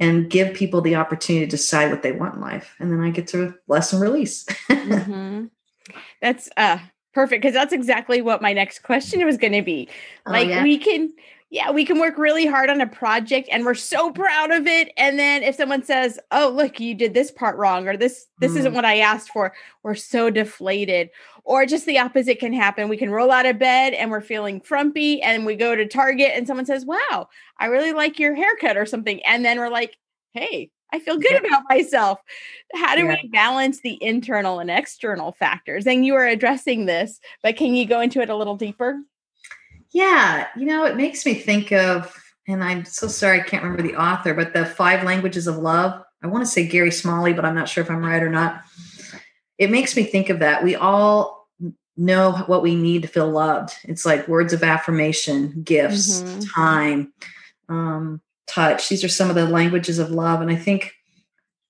and 0.00 0.30
give 0.30 0.54
people 0.54 0.80
the 0.80 0.94
opportunity 0.94 1.44
to 1.44 1.50
decide 1.50 1.90
what 1.90 2.02
they 2.02 2.12
want 2.12 2.36
in 2.36 2.40
life. 2.40 2.74
And 2.78 2.90
then 2.90 3.00
I 3.00 3.10
get 3.10 3.26
to 3.28 3.54
bless 3.68 3.92
and 3.92 4.00
release. 4.00 4.44
mm-hmm. 4.70 5.44
That's 6.22 6.48
uh, 6.56 6.78
perfect 7.12 7.42
because 7.42 7.52
that's 7.52 7.74
exactly 7.74 8.22
what 8.22 8.40
my 8.40 8.54
next 8.54 8.78
question 8.78 9.22
was 9.26 9.36
going 9.36 9.52
to 9.52 9.60
be. 9.60 9.90
Oh, 10.24 10.30
like, 10.30 10.46
oh, 10.46 10.52
yeah. 10.52 10.62
we 10.62 10.78
can 10.78 11.12
yeah, 11.52 11.70
we 11.70 11.84
can 11.84 12.00
work 12.00 12.16
really 12.16 12.46
hard 12.46 12.70
on 12.70 12.80
a 12.80 12.86
project 12.86 13.46
and 13.52 13.66
we're 13.66 13.74
so 13.74 14.10
proud 14.10 14.50
of 14.50 14.66
it. 14.66 14.90
And 14.96 15.18
then 15.18 15.42
if 15.42 15.54
someone 15.54 15.82
says, 15.82 16.18
"Oh, 16.30 16.48
look, 16.48 16.80
you 16.80 16.94
did 16.94 17.12
this 17.12 17.30
part 17.30 17.58
wrong," 17.58 17.86
or 17.86 17.94
"This 17.94 18.26
this 18.38 18.52
mm. 18.52 18.56
isn't 18.56 18.72
what 18.72 18.86
I 18.86 19.00
asked 19.00 19.28
for," 19.28 19.52
we're 19.82 19.94
so 19.94 20.30
deflated. 20.30 21.10
Or 21.44 21.66
just 21.66 21.84
the 21.84 21.98
opposite 21.98 22.38
can 22.40 22.54
happen. 22.54 22.88
We 22.88 22.96
can 22.96 23.10
roll 23.10 23.30
out 23.30 23.44
of 23.44 23.58
bed 23.58 23.92
and 23.92 24.10
we're 24.10 24.22
feeling 24.22 24.62
frumpy, 24.62 25.20
and 25.20 25.44
we 25.44 25.54
go 25.54 25.76
to 25.76 25.86
Target 25.86 26.32
and 26.34 26.46
someone 26.46 26.64
says, 26.64 26.86
"Wow, 26.86 27.28
I 27.58 27.66
really 27.66 27.92
like 27.92 28.18
your 28.18 28.34
haircut" 28.34 28.78
or 28.78 28.86
something, 28.86 29.20
and 29.26 29.44
then 29.44 29.58
we're 29.58 29.68
like, 29.68 29.98
"Hey, 30.32 30.70
I 30.90 31.00
feel 31.00 31.18
good 31.18 31.32
yeah. 31.32 31.48
about 31.48 31.64
myself." 31.68 32.18
How 32.74 32.96
do 32.96 33.02
yeah. 33.02 33.18
we 33.22 33.28
balance 33.28 33.82
the 33.82 34.02
internal 34.02 34.58
and 34.58 34.70
external 34.70 35.32
factors? 35.32 35.86
And 35.86 36.06
you 36.06 36.14
are 36.14 36.26
addressing 36.26 36.86
this, 36.86 37.20
but 37.42 37.58
can 37.58 37.74
you 37.74 37.84
go 37.86 38.00
into 38.00 38.22
it 38.22 38.30
a 38.30 38.36
little 38.36 38.56
deeper? 38.56 39.02
Yeah, 39.92 40.48
you 40.56 40.66
know, 40.66 40.84
it 40.84 40.96
makes 40.96 41.26
me 41.26 41.34
think 41.34 41.70
of, 41.72 42.14
and 42.48 42.64
I'm 42.64 42.84
so 42.84 43.08
sorry 43.08 43.40
I 43.40 43.44
can't 43.44 43.62
remember 43.62 43.82
the 43.82 44.00
author, 44.00 44.34
but 44.34 44.54
the 44.54 44.64
five 44.64 45.04
languages 45.04 45.46
of 45.46 45.58
love. 45.58 46.02
I 46.22 46.28
want 46.28 46.44
to 46.44 46.50
say 46.50 46.66
Gary 46.66 46.90
Smalley, 46.90 47.32
but 47.32 47.44
I'm 47.44 47.54
not 47.54 47.68
sure 47.68 47.82
if 47.82 47.90
I'm 47.90 48.04
right 48.04 48.22
or 48.22 48.30
not. 48.30 48.62
It 49.58 49.70
makes 49.70 49.96
me 49.96 50.04
think 50.04 50.30
of 50.30 50.38
that. 50.38 50.64
We 50.64 50.76
all 50.76 51.48
know 51.96 52.32
what 52.46 52.62
we 52.62 52.74
need 52.74 53.02
to 53.02 53.08
feel 53.08 53.30
loved. 53.30 53.74
It's 53.84 54.06
like 54.06 54.28
words 54.28 54.52
of 54.52 54.62
affirmation, 54.62 55.62
gifts, 55.62 56.22
mm-hmm. 56.22 56.40
time, 56.40 57.12
um, 57.68 58.20
touch. 58.46 58.88
These 58.88 59.04
are 59.04 59.08
some 59.08 59.28
of 59.28 59.34
the 59.34 59.46
languages 59.46 59.98
of 59.98 60.10
love. 60.10 60.40
And 60.40 60.50
I 60.50 60.56
think 60.56 60.94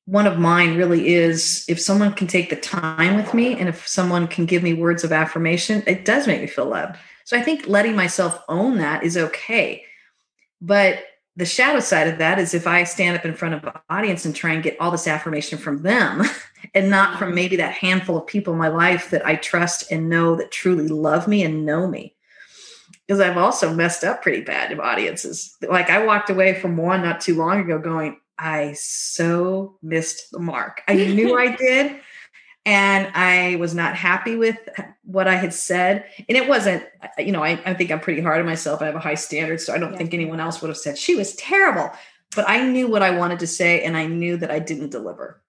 one 0.05 0.27
of 0.27 0.39
mine 0.39 0.77
really 0.77 1.15
is 1.15 1.65
if 1.69 1.81
someone 1.81 2.13
can 2.13 2.27
take 2.27 2.51
the 2.51 2.57
time 2.57 3.17
with 3.17 3.35
me 3.35 3.59
and 3.59 3.69
if 3.69 3.87
someone 3.87 4.27
can 4.27 4.47
give 4.47 4.63
me 4.63 4.75
words 4.75 5.05
of 5.05 5.13
affirmation, 5.13 5.83
it 5.87 6.05
does 6.05 6.27
make 6.27 6.41
me 6.41 6.47
feel 6.47 6.67
loved. 6.67 6.97
So 7.25 7.37
I 7.37 7.43
think 7.43 7.67
letting 7.67 7.97
myself 7.97 8.43
own 8.49 8.79
that 8.79 9.05
is 9.05 9.17
okay. 9.17 9.85
But 10.61 11.05
the 11.37 11.47
shadow 11.47 11.81
side 11.81 12.09
of 12.09 12.19
that 12.19 12.39
is 12.39 12.53
if 12.53 12.67
I 12.67 12.85
stand 12.85 13.17
up 13.17 13.25
in 13.25 13.35
front 13.35 13.55
of 13.55 13.65
an 13.65 13.73
audience 13.89 14.25
and 14.25 14.37
try 14.37 14.53
and 14.53 14.63
get 14.63 14.79
all 14.79 14.91
this 14.91 15.09
affirmation 15.09 15.59
from 15.59 15.83
them 15.83 16.23
and 16.75 16.91
not 16.91 17.19
from 17.19 17.29
mm-hmm. 17.29 17.37
maybe 17.37 17.57
that 17.57 17.73
handful 17.73 18.19
of 18.19 18.27
people 18.27 18.53
in 18.53 18.59
my 18.59 18.69
life 18.69 19.11
that 19.11 19.27
I 19.27 19.37
trust 19.37 19.91
and 19.91 20.09
know 20.09 20.37
that 20.37 20.51
truly 20.51 20.89
love 20.89 21.27
me 21.27 21.43
and 21.43 21.65
know 21.65 21.87
me. 21.87 22.15
Because 23.07 23.21
I've 23.21 23.39
also 23.39 23.75
messed 23.75 24.05
up 24.05 24.23
pretty 24.23 24.43
bad 24.43 24.71
in 24.71 24.79
audiences. 24.79 25.57
Like 25.67 25.91
I 25.91 26.05
walked 26.05 26.31
away 26.31 26.55
from 26.55 26.77
one 26.77 27.03
not 27.03 27.21
too 27.21 27.35
long 27.35 27.61
ago 27.61 27.79
going, 27.79 28.21
I 28.39 28.75
so 28.75 29.79
missed 29.83 30.31
the 30.33 30.39
mark. 30.39 30.83
I 30.87 30.95
knew 30.95 31.37
I 31.37 31.57
did. 31.57 32.01
And 32.65 33.11
I 33.15 33.57
was 33.57 33.75
not 33.75 33.97
happy 33.97 34.37
with 34.37 34.57
what 35.05 35.27
I 35.27 35.35
had 35.35 35.53
said. 35.53 36.05
And 36.29 36.39
it 36.39 36.49
wasn't, 36.49 36.85
you 37.19 37.33
know, 37.33 37.43
I, 37.43 37.61
I 37.67 37.75
think 37.75 37.91
I'm 37.91 37.99
pretty 37.99 38.23
hard 38.23 38.39
on 38.39 38.47
myself. 38.47 38.81
I 38.81 38.87
have 38.87 38.95
a 38.95 39.01
high 39.01 39.17
standard. 39.17 39.61
So 39.61 39.75
I 39.75 39.79
don't 39.79 39.93
yeah. 39.93 39.99
think 39.99 40.15
anyone 40.15 40.39
else 40.39 40.63
would 40.63 40.69
have 40.69 40.77
said 40.77 40.97
she 40.97 41.17
was 41.17 41.35
terrible. 41.35 41.91
But 42.37 42.49
I 42.49 42.67
knew 42.67 42.87
what 42.87 43.03
I 43.03 43.11
wanted 43.11 43.41
to 43.41 43.47
say 43.47 43.83
and 43.83 43.97
I 43.97 44.07
knew 44.07 44.37
that 44.37 44.51
I 44.51 44.59
didn't 44.59 44.91
deliver. 44.91 45.43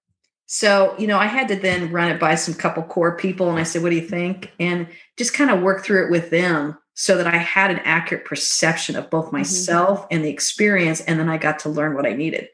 So, 0.46 0.94
you 0.98 1.06
know, 1.06 1.18
I 1.18 1.26
had 1.26 1.48
to 1.48 1.56
then 1.56 1.90
run 1.90 2.10
it 2.10 2.20
by 2.20 2.34
some 2.34 2.54
couple 2.54 2.82
core 2.82 3.16
people 3.16 3.48
and 3.48 3.58
I 3.58 3.62
said, 3.62 3.82
what 3.82 3.90
do 3.90 3.96
you 3.96 4.06
think? 4.06 4.52
And 4.60 4.88
just 5.16 5.34
kind 5.34 5.50
of 5.50 5.62
work 5.62 5.84
through 5.84 6.06
it 6.06 6.10
with 6.10 6.30
them 6.30 6.76
so 6.94 7.16
that 7.16 7.26
I 7.26 7.36
had 7.36 7.70
an 7.70 7.80
accurate 7.80 8.24
perception 8.24 8.96
of 8.96 9.08
both 9.08 9.26
mm-hmm. 9.26 9.38
myself 9.38 10.00
mm-hmm. 10.00 10.08
and 10.10 10.24
the 10.24 10.30
experience. 10.30 11.00
And 11.00 11.18
then 11.18 11.28
I 11.28 11.38
got 11.38 11.60
to 11.60 11.68
learn 11.68 11.94
what 11.94 12.06
I 12.06 12.12
needed. 12.12 12.48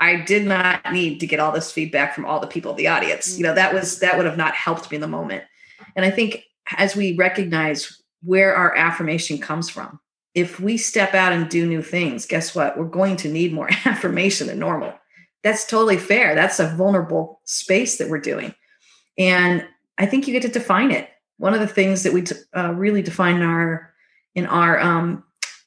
I 0.00 0.16
did 0.16 0.46
not 0.46 0.92
need 0.92 1.20
to 1.20 1.26
get 1.26 1.40
all 1.40 1.52
this 1.52 1.70
feedback 1.70 2.14
from 2.14 2.24
all 2.24 2.40
the 2.40 2.46
people 2.46 2.70
in 2.70 2.78
the 2.78 2.88
audience. 2.88 3.36
You 3.36 3.44
know, 3.44 3.54
that 3.54 3.74
was 3.74 4.00
that 4.00 4.16
would 4.16 4.26
have 4.26 4.38
not 4.38 4.54
helped 4.54 4.90
me 4.90 4.96
in 4.96 5.02
the 5.02 5.08
moment. 5.08 5.44
And 5.94 6.04
I 6.04 6.10
think 6.10 6.44
as 6.76 6.96
we 6.96 7.14
recognize 7.14 8.00
where 8.22 8.54
our 8.54 8.74
affirmation 8.74 9.38
comes 9.38 9.68
from, 9.68 10.00
if 10.34 10.58
we 10.58 10.76
step 10.76 11.14
out 11.14 11.32
and 11.32 11.48
do 11.48 11.66
new 11.66 11.82
things, 11.82 12.24
guess 12.24 12.54
what? 12.54 12.78
We're 12.78 12.84
going 12.86 13.16
to 13.16 13.28
need 13.28 13.52
more 13.52 13.68
affirmation 13.84 14.46
than 14.46 14.58
normal. 14.58 14.94
That's 15.42 15.66
totally 15.66 15.98
fair. 15.98 16.34
That's 16.34 16.60
a 16.60 16.74
vulnerable 16.76 17.40
space 17.44 17.98
that 17.98 18.08
we're 18.08 18.20
doing. 18.20 18.54
And 19.18 19.66
I 19.98 20.06
think 20.06 20.26
you 20.26 20.32
get 20.32 20.42
to 20.42 20.48
define 20.48 20.90
it. 20.90 21.08
One 21.38 21.54
of 21.54 21.60
the 21.60 21.66
things 21.66 22.02
that 22.02 22.12
we 22.12 22.24
uh, 22.56 22.72
really 22.72 23.02
define 23.02 23.36
in 23.36 23.42
our 23.42 23.92
in 24.34 24.46
our 24.46 24.78
um, 24.78 25.24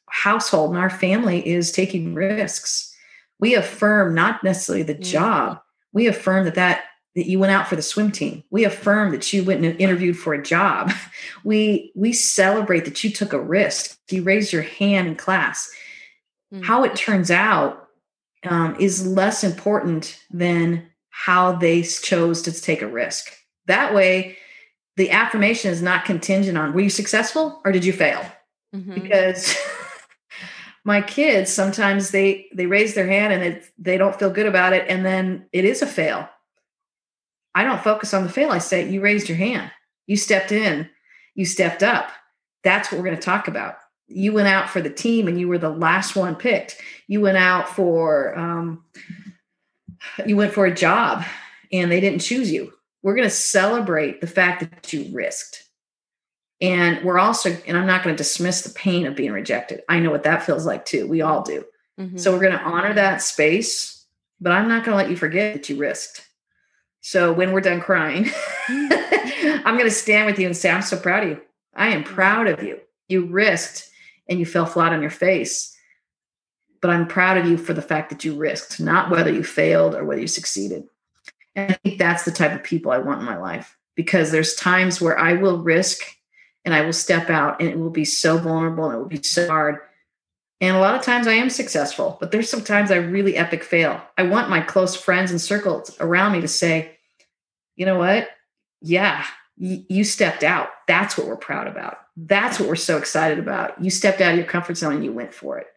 household 0.09 0.71
and 0.71 0.79
our 0.79 0.89
family 0.89 1.45
is 1.47 1.71
taking 1.71 2.15
risks 2.15 2.92
we 3.39 3.55
affirm 3.55 4.13
not 4.13 4.43
necessarily 4.43 4.83
the 4.83 4.93
mm-hmm. 4.93 5.03
job. 5.03 5.59
We 5.91 6.07
affirm 6.07 6.45
that 6.45 6.55
that 6.55 6.85
that 7.15 7.27
you 7.27 7.37
went 7.37 7.51
out 7.51 7.67
for 7.67 7.75
the 7.75 7.81
swim 7.83 8.11
team. 8.11 8.43
We 8.49 8.63
affirm 8.63 9.11
that 9.11 9.31
you 9.31 9.43
went 9.43 9.63
and 9.63 9.79
interviewed 9.79 10.17
for 10.17 10.33
a 10.33 10.43
job. 10.43 10.91
We 11.45 11.91
we 11.95 12.13
celebrate 12.13 12.85
that 12.85 13.03
you 13.03 13.11
took 13.11 13.33
a 13.33 13.39
risk. 13.39 13.97
You 14.09 14.23
raised 14.23 14.53
your 14.53 14.61
hand 14.61 15.07
in 15.07 15.15
class. 15.15 15.71
Mm-hmm. 16.53 16.65
how 16.65 16.83
it 16.83 16.95
turns 16.95 17.31
out 17.31 17.87
um, 18.43 18.75
is 18.79 19.07
less 19.07 19.43
important 19.43 20.19
than 20.29 20.87
how 21.09 21.53
they 21.53 21.81
chose 21.81 22.43
to 22.43 22.51
take 22.51 22.83
a 22.83 22.87
risk. 22.87 23.35
That 23.65 23.95
way 23.95 24.37
the 24.95 25.09
affirmation 25.09 25.71
is 25.71 25.81
not 25.81 26.05
contingent 26.05 26.57
on 26.59 26.73
were 26.73 26.81
you 26.81 26.91
successful 26.91 27.59
or 27.65 27.71
did 27.71 27.83
you 27.83 27.93
fail? 27.93 28.23
Mm-hmm. 28.75 28.93
because 28.93 29.55
my 30.83 31.01
kids 31.01 31.51
sometimes 31.51 32.11
they 32.11 32.47
they 32.53 32.65
raise 32.65 32.93
their 32.93 33.07
hand 33.07 33.33
and 33.33 33.43
it, 33.43 33.65
they 33.77 33.97
don't 33.97 34.17
feel 34.17 34.29
good 34.29 34.45
about 34.45 34.73
it 34.73 34.85
and 34.89 35.05
then 35.05 35.45
it 35.51 35.65
is 35.65 35.81
a 35.81 35.87
fail. 35.87 36.27
I 37.55 37.63
don't 37.63 37.83
focus 37.83 38.13
on 38.13 38.23
the 38.23 38.29
fail 38.29 38.49
i 38.51 38.57
say 38.57 38.89
you 38.89 39.01
raised 39.01 39.29
your 39.29 39.37
hand. 39.37 39.71
You 40.07 40.17
stepped 40.17 40.51
in. 40.51 40.89
You 41.35 41.45
stepped 41.45 41.83
up. 41.83 42.09
That's 42.63 42.91
what 42.91 42.97
we're 42.97 43.05
going 43.05 43.17
to 43.17 43.21
talk 43.21 43.47
about. 43.47 43.75
You 44.07 44.33
went 44.33 44.47
out 44.47 44.69
for 44.69 44.81
the 44.81 44.89
team 44.89 45.27
and 45.27 45.39
you 45.39 45.47
were 45.47 45.57
the 45.57 45.69
last 45.69 46.15
one 46.15 46.35
picked. 46.35 46.79
You 47.07 47.21
went 47.21 47.37
out 47.37 47.69
for 47.69 48.37
um, 48.37 48.83
you 50.25 50.35
went 50.35 50.53
for 50.53 50.65
a 50.65 50.73
job 50.73 51.23
and 51.71 51.91
they 51.91 51.99
didn't 51.99 52.19
choose 52.19 52.51
you. 52.51 52.73
We're 53.01 53.15
going 53.15 53.27
to 53.27 53.33
celebrate 53.33 54.21
the 54.21 54.27
fact 54.27 54.61
that 54.61 54.93
you 54.93 55.09
risked 55.13 55.63
and 56.63 57.03
we're 57.03 57.19
also, 57.19 57.49
and 57.67 57.77
I'm 57.77 57.85
not 57.85 58.05
going 58.05 58.15
to 58.15 58.23
dismiss 58.23 58.61
the 58.61 58.73
pain 58.73 59.05
of 59.05 59.17
being 59.17 59.33
rejected. 59.33 59.81
I 59.89 59.99
know 59.99 60.11
what 60.11 60.23
that 60.23 60.43
feels 60.43 60.65
like 60.65 60.85
too. 60.85 61.05
We 61.05 61.21
all 61.21 61.43
do. 61.43 61.65
Mm-hmm. 61.99 62.17
So 62.17 62.31
we're 62.31 62.39
going 62.39 62.57
to 62.57 62.63
honor 62.63 62.93
that 62.93 63.21
space, 63.21 64.05
but 64.39 64.53
I'm 64.53 64.69
not 64.69 64.85
going 64.85 64.97
to 64.97 65.03
let 65.03 65.09
you 65.09 65.17
forget 65.17 65.53
that 65.53 65.69
you 65.69 65.75
risked. 65.75 66.25
So 67.01 67.33
when 67.33 67.51
we're 67.51 67.59
done 67.59 67.81
crying, 67.81 68.31
I'm 68.69 69.75
going 69.75 69.83
to 69.83 69.91
stand 69.91 70.25
with 70.25 70.39
you 70.39 70.45
and 70.45 70.55
say, 70.55 70.71
I'm 70.71 70.81
so 70.81 70.97
proud 70.97 71.23
of 71.23 71.29
you. 71.31 71.41
I 71.75 71.89
am 71.89 72.05
mm-hmm. 72.05 72.13
proud 72.13 72.47
of 72.47 72.63
you. 72.63 72.79
You 73.09 73.25
risked 73.25 73.89
and 74.29 74.39
you 74.39 74.45
fell 74.45 74.65
flat 74.65 74.93
on 74.93 75.01
your 75.01 75.11
face. 75.11 75.77
But 76.81 76.91
I'm 76.91 77.07
proud 77.09 77.37
of 77.37 77.45
you 77.45 77.57
for 77.57 77.73
the 77.73 77.81
fact 77.81 78.09
that 78.09 78.23
you 78.23 78.35
risked, 78.35 78.79
not 78.79 79.09
whether 79.09 79.33
you 79.33 79.43
failed 79.43 79.95
or 79.95 80.05
whether 80.05 80.21
you 80.21 80.27
succeeded. 80.27 80.85
And 81.57 81.73
I 81.73 81.75
think 81.83 81.99
that's 81.99 82.23
the 82.23 82.31
type 82.31 82.53
of 82.53 82.63
people 82.63 82.93
I 82.93 82.99
want 82.99 83.19
in 83.19 83.25
my 83.25 83.37
life 83.37 83.77
because 83.95 84.31
there's 84.31 84.55
times 84.55 85.01
where 85.01 85.19
I 85.19 85.33
will 85.33 85.61
risk 85.61 86.03
and 86.65 86.73
I 86.73 86.81
will 86.81 86.93
step 86.93 87.29
out 87.29 87.59
and 87.59 87.69
it 87.69 87.77
will 87.77 87.89
be 87.89 88.05
so 88.05 88.37
vulnerable 88.37 88.85
and 88.85 88.95
it 88.95 88.97
will 88.97 89.05
be 89.05 89.23
so 89.23 89.47
hard. 89.47 89.79
And 90.61 90.77
a 90.77 90.79
lot 90.79 90.95
of 90.95 91.01
times 91.01 91.27
I 91.27 91.33
am 91.33 91.49
successful, 91.49 92.17
but 92.19 92.31
there's 92.31 92.49
sometimes 92.49 92.89
I 92.89 92.95
really 92.95 93.35
epic 93.35 93.63
fail. 93.63 94.01
I 94.17 94.23
want 94.23 94.49
my 94.49 94.61
close 94.61 94.95
friends 94.95 95.29
and 95.29 95.41
circles 95.41 95.95
around 95.99 96.31
me 96.31 96.41
to 96.41 96.47
say, 96.47 96.97
you 97.75 97.85
know 97.85 97.97
what? 97.97 98.29
Yeah, 98.81 99.25
y- 99.57 99.85
you 99.89 100.03
stepped 100.05 100.43
out. 100.43 100.69
That's 100.87 101.17
what 101.17 101.27
we're 101.27 101.35
proud 101.35 101.67
about. 101.67 101.97
That's 102.15 102.59
what 102.59 102.69
we're 102.69 102.75
so 102.75 102.97
excited 102.97 103.39
about. 103.39 103.81
You 103.83 103.89
stepped 103.89 104.21
out 104.21 104.31
of 104.31 104.37
your 104.37 104.47
comfort 104.47 104.77
zone 104.77 104.93
and 104.93 105.03
you 105.03 105.11
went 105.11 105.33
for 105.33 105.57
it. 105.57 105.67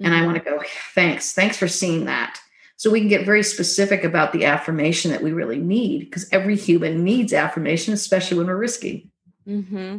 Mm-hmm. 0.00 0.06
And 0.06 0.14
I 0.14 0.18
mm-hmm. 0.18 0.26
want 0.26 0.38
to 0.38 0.50
go, 0.50 0.62
thanks. 0.94 1.32
Thanks 1.32 1.56
for 1.56 1.68
seeing 1.68 2.06
that. 2.06 2.40
So 2.76 2.90
we 2.90 2.98
can 2.98 3.08
get 3.08 3.24
very 3.24 3.44
specific 3.44 4.02
about 4.02 4.32
the 4.32 4.46
affirmation 4.46 5.12
that 5.12 5.22
we 5.22 5.30
really 5.30 5.60
need 5.60 6.00
because 6.00 6.28
every 6.32 6.56
human 6.56 7.04
needs 7.04 7.32
affirmation, 7.32 7.94
especially 7.94 8.38
when 8.38 8.48
we're 8.48 8.56
risky. 8.56 9.12
Mm-hmm 9.46 9.98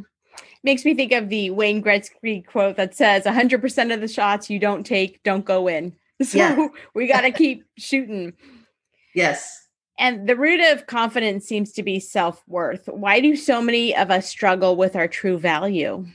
makes 0.65 0.83
me 0.83 0.93
think 0.93 1.13
of 1.13 1.29
the 1.29 1.51
Wayne 1.51 1.81
Gretzky 1.81 2.45
quote 2.45 2.75
that 2.75 2.95
says 2.95 3.23
100% 3.23 3.93
of 3.93 4.01
the 4.01 4.07
shots 4.07 4.49
you 4.49 4.59
don't 4.59 4.85
take 4.85 5.23
don't 5.23 5.45
go 5.45 5.67
in. 5.67 5.93
So 6.23 6.37
yeah. 6.37 6.67
we 6.93 7.07
got 7.07 7.21
to 7.21 7.31
keep 7.33 7.65
shooting. 7.77 8.31
Yes. 9.13 9.67
And 9.99 10.29
the 10.29 10.37
root 10.37 10.61
of 10.61 10.87
confidence 10.87 11.45
seems 11.45 11.73
to 11.73 11.83
be 11.83 11.99
self 11.99 12.41
worth. 12.47 12.87
Why 12.87 13.19
do 13.19 13.35
so 13.35 13.61
many 13.61 13.93
of 13.93 14.09
us 14.11 14.29
struggle 14.29 14.77
with 14.77 14.95
our 14.95 15.09
true 15.09 15.37
value? 15.37 16.05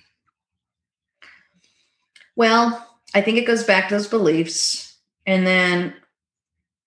Well, 2.34 2.82
I 3.14 3.20
think 3.20 3.36
it 3.36 3.46
goes 3.46 3.62
back 3.62 3.88
to 3.88 3.94
those 3.94 4.08
beliefs. 4.08 4.96
And 5.26 5.46
then 5.46 5.92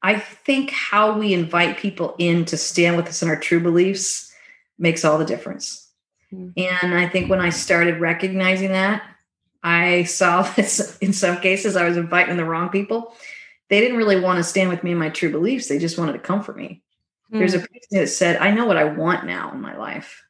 I 0.02 0.18
think 0.18 0.72
how 0.72 1.16
we 1.16 1.36
invite 1.36 1.78
people 1.78 2.16
in 2.18 2.46
to 2.46 2.58
stand 2.58 2.98
with 2.98 3.08
us 3.08 3.22
in 3.22 3.30
our 3.30 3.40
true 3.40 3.60
beliefs 3.60 4.34
makes 4.80 5.06
all 5.06 5.20
the 5.20 5.26
difference. 5.26 5.83
And 6.34 6.96
I 6.96 7.08
think 7.08 7.30
when 7.30 7.40
I 7.40 7.50
started 7.50 8.00
recognizing 8.00 8.70
that, 8.70 9.04
I 9.64 10.04
saw 10.04 10.42
that 10.56 10.98
in 11.02 11.14
some 11.14 11.40
cases 11.40 11.76
I 11.76 11.88
was 11.88 11.98
inviting 11.98 12.38
the 12.38 12.46
wrong 12.46 12.70
people. 12.70 13.16
They 13.70 13.80
didn't 13.80 13.98
really 13.98 14.20
want 14.20 14.38
to 14.38 14.44
stand 14.44 14.70
with 14.70 14.84
me 14.84 14.92
in 14.92 14.98
my 14.98 15.10
true 15.10 15.32
beliefs. 15.32 15.68
They 15.68 15.80
just 15.80 15.98
wanted 15.98 16.14
to 16.14 16.20
comfort 16.20 16.58
me. 16.58 16.84
Mm. 17.32 17.40
There's 17.40 17.54
a 17.54 17.60
person 17.60 18.00
that 18.00 18.08
said, 18.08 18.38
I 18.38 18.52
know 18.52 18.66
what 18.66 18.78
I 18.78 18.84
want 18.84 19.26
now 19.26 19.52
in 19.52 19.62
my 19.62 19.76
life. 19.76 20.24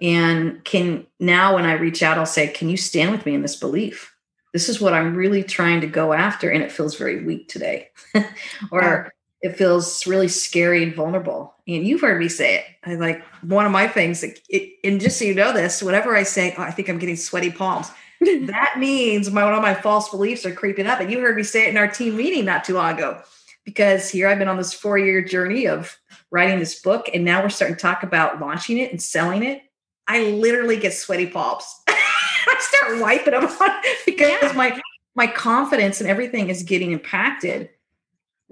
And 0.00 0.64
can 0.64 1.06
now, 1.20 1.54
when 1.54 1.64
I 1.64 1.74
reach 1.74 2.02
out, 2.02 2.18
I'll 2.18 2.26
say, 2.26 2.48
Can 2.48 2.68
you 2.68 2.76
stand 2.76 3.12
with 3.12 3.24
me 3.24 3.34
in 3.34 3.42
this 3.42 3.54
belief? 3.54 4.12
This 4.52 4.68
is 4.68 4.80
what 4.80 4.92
I'm 4.92 5.14
really 5.14 5.44
trying 5.44 5.80
to 5.82 5.86
go 5.86 6.12
after. 6.12 6.50
And 6.50 6.62
it 6.62 6.72
feels 6.72 6.96
very 6.96 7.24
weak 7.24 7.48
today. 7.48 7.90
or 8.72 9.12
it 9.42 9.56
feels 9.56 10.06
really 10.06 10.28
scary 10.28 10.82
and 10.84 10.94
vulnerable. 10.94 11.54
And 11.66 11.86
you've 11.86 12.00
heard 12.00 12.20
me 12.20 12.28
say 12.28 12.56
it. 12.56 12.64
I 12.84 12.94
like 12.94 13.22
one 13.42 13.66
of 13.66 13.72
my 13.72 13.88
things, 13.88 14.22
it, 14.22 14.72
and 14.84 15.00
just 15.00 15.18
so 15.18 15.24
you 15.24 15.34
know 15.34 15.52
this, 15.52 15.82
whenever 15.82 16.16
I 16.16 16.22
say, 16.22 16.54
oh, 16.56 16.62
I 16.62 16.70
think 16.70 16.88
I'm 16.88 16.98
getting 16.98 17.16
sweaty 17.16 17.50
palms, 17.50 17.90
that 18.20 18.76
means 18.78 19.30
my, 19.32 19.44
one 19.44 19.54
of 19.54 19.62
my 19.62 19.74
false 19.74 20.08
beliefs 20.10 20.46
are 20.46 20.54
creeping 20.54 20.86
up. 20.86 21.00
And 21.00 21.10
you 21.10 21.18
heard 21.18 21.36
me 21.36 21.42
say 21.42 21.66
it 21.66 21.70
in 21.70 21.76
our 21.76 21.88
team 21.88 22.16
meeting 22.16 22.44
not 22.44 22.64
too 22.64 22.74
long 22.74 22.94
ago, 22.94 23.20
because 23.64 24.08
here 24.08 24.28
I've 24.28 24.38
been 24.38 24.48
on 24.48 24.56
this 24.56 24.72
four 24.72 24.96
year 24.96 25.22
journey 25.22 25.66
of 25.66 25.98
writing 26.30 26.60
this 26.60 26.80
book. 26.80 27.10
And 27.12 27.24
now 27.24 27.42
we're 27.42 27.48
starting 27.48 27.76
to 27.76 27.82
talk 27.82 28.04
about 28.04 28.40
launching 28.40 28.78
it 28.78 28.92
and 28.92 29.02
selling 29.02 29.42
it. 29.42 29.62
I 30.06 30.22
literally 30.22 30.76
get 30.76 30.94
sweaty 30.94 31.26
palms. 31.26 31.64
I 31.88 32.56
start 32.60 33.00
wiping 33.00 33.32
them 33.32 33.44
on 33.44 33.70
because 34.06 34.42
yeah. 34.42 34.52
my, 34.54 34.80
my 35.16 35.26
confidence 35.26 36.00
and 36.00 36.08
everything 36.08 36.48
is 36.48 36.62
getting 36.62 36.92
impacted 36.92 37.70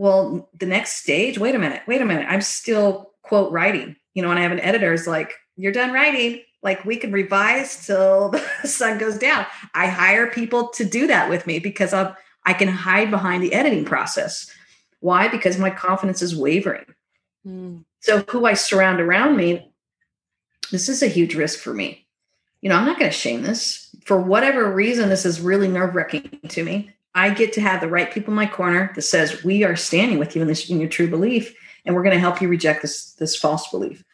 well, 0.00 0.49
the 0.59 0.64
next 0.64 1.02
stage, 1.02 1.38
wait 1.38 1.54
a 1.54 1.59
minute, 1.59 1.83
wait 1.87 2.00
a 2.00 2.07
minute. 2.07 2.25
I'm 2.26 2.40
still 2.40 3.11
quote 3.21 3.52
writing, 3.52 3.97
you 4.14 4.23
know, 4.23 4.30
and 4.30 4.38
I 4.38 4.42
have 4.42 4.50
an 4.50 4.61
editor 4.61 4.95
is 4.95 5.07
like, 5.07 5.35
you're 5.57 5.73
done 5.73 5.92
writing. 5.92 6.40
Like 6.62 6.87
we 6.87 6.97
can 6.97 7.12
revise 7.12 7.87
till 7.87 8.30
the 8.62 8.66
sun 8.66 8.97
goes 8.97 9.19
down. 9.19 9.45
I 9.75 9.88
hire 9.88 10.30
people 10.30 10.69
to 10.69 10.87
do 10.87 11.07
that 11.09 11.28
with 11.28 11.47
me 11.47 11.59
because 11.59 11.92
I'm, 11.92 12.14
I 12.47 12.54
can 12.54 12.69
hide 12.69 13.11
behind 13.11 13.42
the 13.42 13.52
editing 13.52 13.85
process. 13.85 14.50
Why? 15.00 15.28
Because 15.28 15.59
my 15.59 15.69
confidence 15.69 16.23
is 16.23 16.35
wavering. 16.35 16.87
Mm. 17.47 17.85
So 17.99 18.21
who 18.23 18.47
I 18.47 18.54
surround 18.54 19.02
around 19.02 19.37
me, 19.37 19.71
this 20.71 20.88
is 20.88 21.02
a 21.02 21.09
huge 21.09 21.35
risk 21.35 21.59
for 21.59 21.75
me. 21.75 22.07
You 22.62 22.71
know, 22.71 22.76
I'm 22.76 22.87
not 22.87 22.99
going 22.99 23.11
to 23.11 23.16
shame 23.16 23.42
this. 23.42 23.95
For 24.07 24.19
whatever 24.19 24.73
reason, 24.73 25.11
this 25.11 25.26
is 25.26 25.42
really 25.42 25.69
nerve 25.69 25.95
wracking 25.95 26.40
to 26.49 26.64
me. 26.64 26.90
I 27.14 27.31
get 27.31 27.52
to 27.55 27.61
have 27.61 27.81
the 27.81 27.88
right 27.88 28.12
people 28.12 28.33
in 28.33 28.37
my 28.37 28.47
corner 28.47 28.93
that 28.95 29.02
says 29.02 29.43
we 29.43 29.64
are 29.64 29.76
standing 29.76 30.19
with 30.19 30.37
you 30.37 30.43
in 30.43 30.49
this 30.49 30.71
in 30.71 30.81
your 30.81 30.88
true 30.88 31.09
belief, 31.09 31.55
and 31.85 31.95
we're 31.95 32.02
going 32.02 32.14
to 32.14 32.21
help 32.21 32.40
you 32.40 32.49
reject 32.49 32.83
this 32.83 33.12
this 33.14 33.37
false 33.37 33.69
belief. 33.71 34.05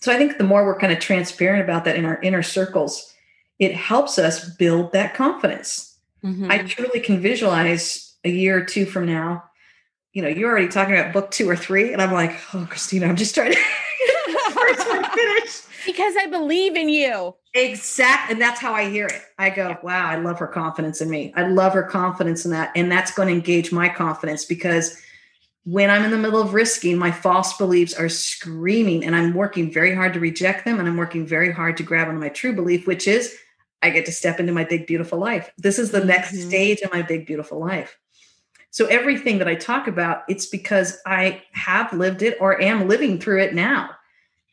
So 0.00 0.12
I 0.12 0.16
think 0.16 0.38
the 0.38 0.44
more 0.44 0.64
we're 0.64 0.78
kind 0.78 0.92
of 0.92 0.98
transparent 0.98 1.62
about 1.62 1.84
that 1.84 1.96
in 1.96 2.04
our 2.04 2.20
inner 2.22 2.42
circles, 2.42 3.14
it 3.58 3.74
helps 3.74 4.18
us 4.18 4.48
build 4.56 4.92
that 4.92 5.14
confidence. 5.14 5.98
Mm-hmm. 6.24 6.50
I 6.50 6.58
truly 6.58 7.00
can 7.00 7.20
visualize 7.20 8.16
a 8.24 8.30
year 8.30 8.58
or 8.58 8.64
two 8.64 8.86
from 8.86 9.06
now 9.06 9.44
you 10.12 10.22
know, 10.22 10.28
you're 10.28 10.50
already 10.50 10.68
talking 10.68 10.94
about 10.94 11.12
book 11.12 11.30
two 11.30 11.48
or 11.48 11.56
three. 11.56 11.92
And 11.92 12.02
I'm 12.02 12.12
like, 12.12 12.32
oh, 12.54 12.66
Christina, 12.68 13.06
I'm 13.06 13.16
just 13.16 13.34
trying 13.34 13.52
to 13.52 13.58
first 14.50 14.88
one 14.88 15.04
finished. 15.04 15.62
Because 15.90 16.14
I 16.16 16.26
believe 16.26 16.76
in 16.76 16.88
you. 16.88 17.34
Exactly. 17.52 18.32
And 18.32 18.40
that's 18.40 18.60
how 18.60 18.74
I 18.74 18.88
hear 18.88 19.06
it. 19.06 19.22
I 19.38 19.50
go, 19.50 19.76
wow, 19.82 20.06
I 20.06 20.16
love 20.16 20.38
her 20.38 20.46
confidence 20.46 21.00
in 21.00 21.10
me. 21.10 21.32
I 21.34 21.48
love 21.48 21.72
her 21.72 21.82
confidence 21.82 22.44
in 22.44 22.52
that. 22.52 22.70
And 22.76 22.92
that's 22.92 23.12
going 23.12 23.28
to 23.28 23.34
engage 23.34 23.72
my 23.72 23.88
confidence 23.88 24.44
because 24.44 24.96
when 25.64 25.90
I'm 25.90 26.04
in 26.04 26.12
the 26.12 26.18
middle 26.18 26.40
of 26.40 26.54
risking, 26.54 26.96
my 26.96 27.10
false 27.10 27.56
beliefs 27.56 27.92
are 27.94 28.08
screaming 28.08 29.04
and 29.04 29.16
I'm 29.16 29.34
working 29.34 29.72
very 29.72 29.94
hard 29.94 30.14
to 30.14 30.20
reject 30.20 30.64
them. 30.64 30.78
And 30.78 30.88
I'm 30.88 30.96
working 30.96 31.26
very 31.26 31.52
hard 31.52 31.76
to 31.78 31.82
grab 31.82 32.08
onto 32.08 32.20
my 32.20 32.28
true 32.28 32.54
belief, 32.54 32.86
which 32.86 33.08
is 33.08 33.36
I 33.82 33.90
get 33.90 34.06
to 34.06 34.12
step 34.12 34.38
into 34.38 34.52
my 34.52 34.64
big, 34.64 34.86
beautiful 34.86 35.18
life. 35.18 35.50
This 35.58 35.78
is 35.78 35.90
the 35.90 35.98
mm-hmm. 35.98 36.08
next 36.08 36.40
stage 36.40 36.80
of 36.82 36.92
my 36.92 37.02
big, 37.02 37.26
beautiful 37.26 37.58
life. 37.58 37.98
So 38.70 38.86
everything 38.86 39.38
that 39.38 39.48
I 39.48 39.56
talk 39.56 39.88
about, 39.88 40.22
it's 40.28 40.46
because 40.46 40.98
I 41.04 41.42
have 41.52 41.92
lived 41.92 42.22
it 42.22 42.36
or 42.40 42.60
am 42.60 42.86
living 42.86 43.18
through 43.18 43.42
it 43.42 43.54
now. 43.54 43.90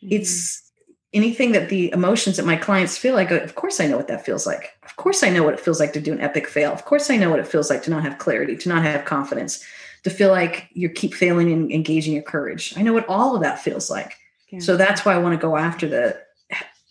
Mm-hmm. 0.03 0.13
It's 0.13 0.66
anything 1.13 1.53
that 1.53 1.69
the 1.69 1.91
emotions 1.91 2.37
that 2.37 2.45
my 2.45 2.55
clients 2.55 2.97
feel, 2.97 3.17
I 3.17 3.23
go, 3.23 3.37
of 3.37 3.55
course 3.55 3.79
I 3.79 3.87
know 3.87 3.97
what 3.97 4.07
that 4.07 4.25
feels 4.25 4.45
like. 4.45 4.73
Of 4.83 4.95
course 4.97 5.23
I 5.23 5.29
know 5.29 5.43
what 5.43 5.53
it 5.53 5.59
feels 5.59 5.79
like 5.79 5.93
to 5.93 6.01
do 6.01 6.11
an 6.11 6.21
epic 6.21 6.47
fail. 6.47 6.71
Of 6.71 6.85
course 6.85 7.09
I 7.09 7.17
know 7.17 7.29
what 7.29 7.39
it 7.39 7.47
feels 7.47 7.69
like 7.69 7.83
to 7.83 7.89
not 7.89 8.03
have 8.03 8.17
clarity, 8.17 8.55
to 8.57 8.69
not 8.69 8.83
have 8.83 9.05
confidence, 9.05 9.63
to 10.03 10.09
feel 10.09 10.29
like 10.29 10.69
you 10.73 10.89
keep 10.89 11.13
failing 11.13 11.51
and 11.51 11.71
engaging 11.71 12.13
your 12.13 12.23
courage. 12.23 12.73
I 12.77 12.81
know 12.81 12.93
what 12.93 13.07
all 13.07 13.35
of 13.35 13.41
that 13.41 13.59
feels 13.59 13.89
like. 13.89 14.15
Yeah. 14.49 14.59
So 14.59 14.77
that's 14.77 15.05
why 15.05 15.13
I 15.13 15.17
want 15.17 15.39
to 15.39 15.41
go 15.41 15.57
after 15.57 15.87
the 15.87 16.21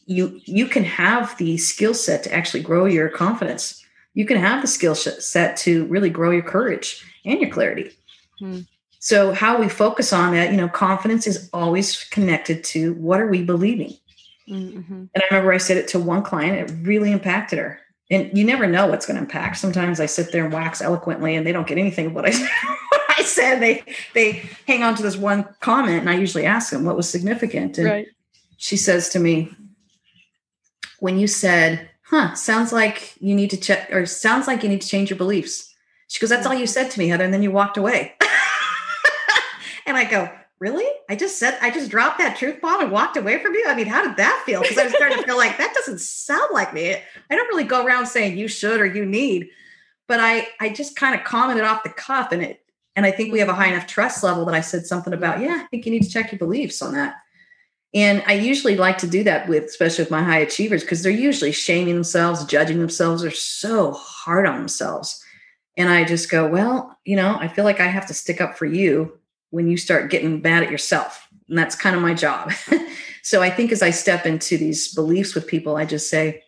you 0.07 0.41
you 0.45 0.67
can 0.67 0.85
have 0.85 1.37
the 1.39 1.57
skill 1.57 1.95
set 1.95 2.23
to 2.25 2.33
actually 2.33 2.63
grow 2.63 2.87
your 2.87 3.09
confidence. 3.09 3.85
You 4.15 4.25
can 4.25 4.39
have 4.39 4.63
the 4.63 4.69
skill 4.69 4.95
set 4.95 5.57
to 5.59 5.85
really 5.87 6.11
grow 6.11 6.31
your 6.31 6.43
courage 6.43 7.05
and 7.25 7.41
your 7.41 7.51
clarity. 7.51 7.91
Hmm. 8.39 8.61
So 8.99 9.33
how 9.33 9.61
we 9.61 9.69
focus 9.69 10.13
on 10.13 10.33
that, 10.33 10.51
you 10.51 10.57
know, 10.57 10.69
confidence 10.69 11.27
is 11.27 11.51
always 11.53 12.05
connected 12.05 12.65
to 12.65 12.95
what 12.95 13.21
are 13.21 13.29
we 13.29 13.43
believing? 13.43 13.95
Mm-hmm. 14.49 14.93
And 14.93 15.23
I 15.23 15.25
remember 15.31 15.53
I 15.53 15.59
said 15.59 15.77
it 15.77 15.89
to 15.89 15.99
one 15.99 16.23
client, 16.23 16.71
it 16.71 16.75
really 16.87 17.13
impacted 17.13 17.59
her. 17.59 17.81
And 18.11 18.37
you 18.37 18.45
never 18.45 18.67
know 18.67 18.87
what's 18.87 19.05
going 19.05 19.17
to 19.17 19.23
impact. 19.23 19.57
Sometimes 19.59 19.99
I 19.99 20.07
sit 20.07 20.31
there 20.31 20.45
and 20.45 20.53
wax 20.53 20.81
eloquently 20.81 21.35
and 21.35 21.45
they 21.45 21.51
don't 21.51 21.67
get 21.67 21.79
anything 21.79 22.07
of 22.07 22.15
what 22.15 22.25
I, 22.25 22.31
what 22.91 23.03
I 23.19 23.23
said. 23.23 23.59
They 23.59 23.83
they 24.15 24.49
hang 24.67 24.85
on 24.85 24.95
to 24.95 25.03
this 25.03 25.17
one 25.17 25.49
comment 25.61 26.01
and 26.01 26.11
I 26.11 26.15
usually 26.15 26.47
ask 26.47 26.71
them 26.71 26.85
what 26.85 26.97
was 26.97 27.11
significant. 27.11 27.79
And 27.79 27.87
right. 27.87 28.07
she 28.59 28.77
says 28.77 29.09
to 29.11 29.19
me, 29.19 29.51
when 31.01 31.19
you 31.19 31.27
said, 31.27 31.91
huh, 32.05 32.35
sounds 32.35 32.73
like 32.73 33.15
you 33.21 33.35
need 33.35 33.51
to 33.51 33.57
check 33.57 33.93
or 33.93 34.07
sounds 34.07 34.47
like 34.47 34.63
you 34.63 34.69
need 34.69 34.83
to 34.83 34.89
change 34.89 35.11
your 35.11 35.19
beliefs. 35.19 35.75
She 36.09 36.21
goes, 36.21 36.31
That's 36.31 36.47
all 36.47 36.55
you 36.55 36.67
said 36.67 36.91
to 36.91 36.99
me, 36.99 37.09
Heather. 37.09 37.25
And 37.25 37.35
then 37.35 37.43
you 37.43 37.51
walked 37.51 37.77
away. 37.77 38.15
and 39.87 39.97
I 39.97 40.05
go, 40.05 40.31
really? 40.59 40.87
I 41.09 41.17
just 41.17 41.39
said, 41.39 41.59
I 41.61 41.71
just 41.71 41.91
dropped 41.91 42.19
that 42.19 42.37
truth 42.37 42.61
bomb 42.61 42.83
and 42.83 42.91
walked 42.91 43.17
away 43.17 43.43
from 43.43 43.55
you. 43.55 43.65
I 43.67 43.75
mean, 43.75 43.87
how 43.87 44.07
did 44.07 44.17
that 44.17 44.43
feel? 44.47 44.63
Because 44.63 44.79
I 44.79 44.85
was 44.85 44.95
starting 44.95 45.19
to 45.19 45.25
feel 45.25 45.37
like 45.37 45.59
that 45.59 45.75
doesn't 45.75 46.01
sound 46.01 46.49
like 46.53 46.73
me. 46.73 46.95
I 46.95 47.35
don't 47.35 47.49
really 47.49 47.65
go 47.65 47.85
around 47.85 48.07
saying 48.07 48.39
you 48.39 48.49
should 48.49 48.81
or 48.81 48.87
you 48.87 49.05
need, 49.05 49.51
but 50.07 50.21
I, 50.21 50.49
I 50.61 50.71
just 50.71 50.97
kind 50.97 51.15
of 51.15 51.25
commented 51.25 51.65
off 51.65 51.83
the 51.83 51.91
cuff 51.91 52.33
and 52.33 52.43
it, 52.43 52.63
and 52.95 53.05
I 53.05 53.11
think 53.11 53.33
we 53.33 53.41
have 53.41 53.51
a 53.51 53.55
high 53.55 53.67
mm-hmm. 53.67 53.75
enough 53.75 53.87
trust 53.87 54.25
level 54.25 54.47
that 54.47 54.55
I 54.55 54.63
said 54.63 54.87
something 54.87 55.13
about, 55.13 55.41
yeah, 55.41 55.61
I 55.63 55.67
think 55.67 55.85
you 55.85 55.93
need 55.93 56.05
to 56.05 56.11
check 56.11 56.33
your 56.33 56.39
beliefs 56.39 56.81
on 56.81 56.95
that. 56.95 57.17
And 57.95 58.23
I 58.27 58.35
usually 58.35 58.77
like 58.77 58.99
to 58.99 59.07
do 59.07 59.23
that 59.25 59.49
with, 59.49 59.65
especially 59.65 60.05
with 60.05 60.11
my 60.11 60.23
high 60.23 60.39
achievers, 60.39 60.83
because 60.83 61.03
they're 61.03 61.13
usually 61.13 61.53
shaming 61.53 61.95
themselves, 61.95 62.45
judging 62.45 62.79
themselves, 62.79 63.23
they're 63.23 63.31
so 63.31 63.93
hard 63.93 64.47
on 64.47 64.59
themselves. 64.59 65.23
And 65.77 65.89
I 65.89 66.05
just 66.05 66.31
go, 66.31 66.47
well, 66.47 66.99
you 67.05 67.17
know, 67.17 67.37
I 67.39 67.49
feel 67.49 67.65
like 67.65 67.81
I 67.81 67.87
have 67.87 68.07
to 68.07 68.15
stick 68.15 68.41
up 68.41 68.57
for 68.57 68.67
you 68.67 69.19
when 69.51 69.69
you 69.69 69.77
start 69.77 70.11
getting 70.11 70.43
mad 70.43 70.63
at 70.63 70.71
yourself. 70.71 71.29
And 71.49 71.57
that's 71.57 71.77
kind 71.77 71.95
of 71.95 72.03
my 72.03 72.15
job. 72.15 72.53
so 73.23 73.43
I 73.43 73.51
think 73.51 73.73
as 73.73 73.83
I 73.83 73.91
step 73.91 74.27
into 74.27 74.59
these 74.59 74.95
beliefs 74.95 75.35
with 75.35 75.47
people, 75.47 75.77
I 75.77 75.85
just 75.85 76.11
say, 76.11 76.43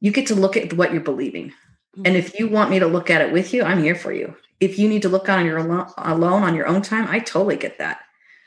you 0.00 0.10
get 0.10 0.26
to 0.26 0.34
look 0.34 0.56
at 0.56 0.72
what 0.74 0.92
you're 0.92 1.00
believing. 1.00 1.52
Hmm. 1.94 2.02
And 2.04 2.16
if 2.16 2.38
you 2.38 2.48
want 2.48 2.70
me 2.70 2.78
to 2.78 2.86
look 2.86 3.10
at 3.10 3.22
it 3.22 3.32
with 3.32 3.54
you, 3.54 3.62
I'm 3.62 3.82
here 3.82 3.94
for 3.94 4.12
you. 4.12 4.36
If 4.60 4.78
you 4.78 4.88
need 4.88 5.02
to 5.02 5.08
look 5.08 5.28
on 5.28 5.46
your 5.46 5.58
alone, 5.58 5.86
alone 5.98 6.42
on 6.42 6.54
your 6.54 6.66
own 6.66 6.82
time, 6.82 7.06
I 7.08 7.20
totally 7.20 7.56
get 7.56 7.78
that. 7.78 8.00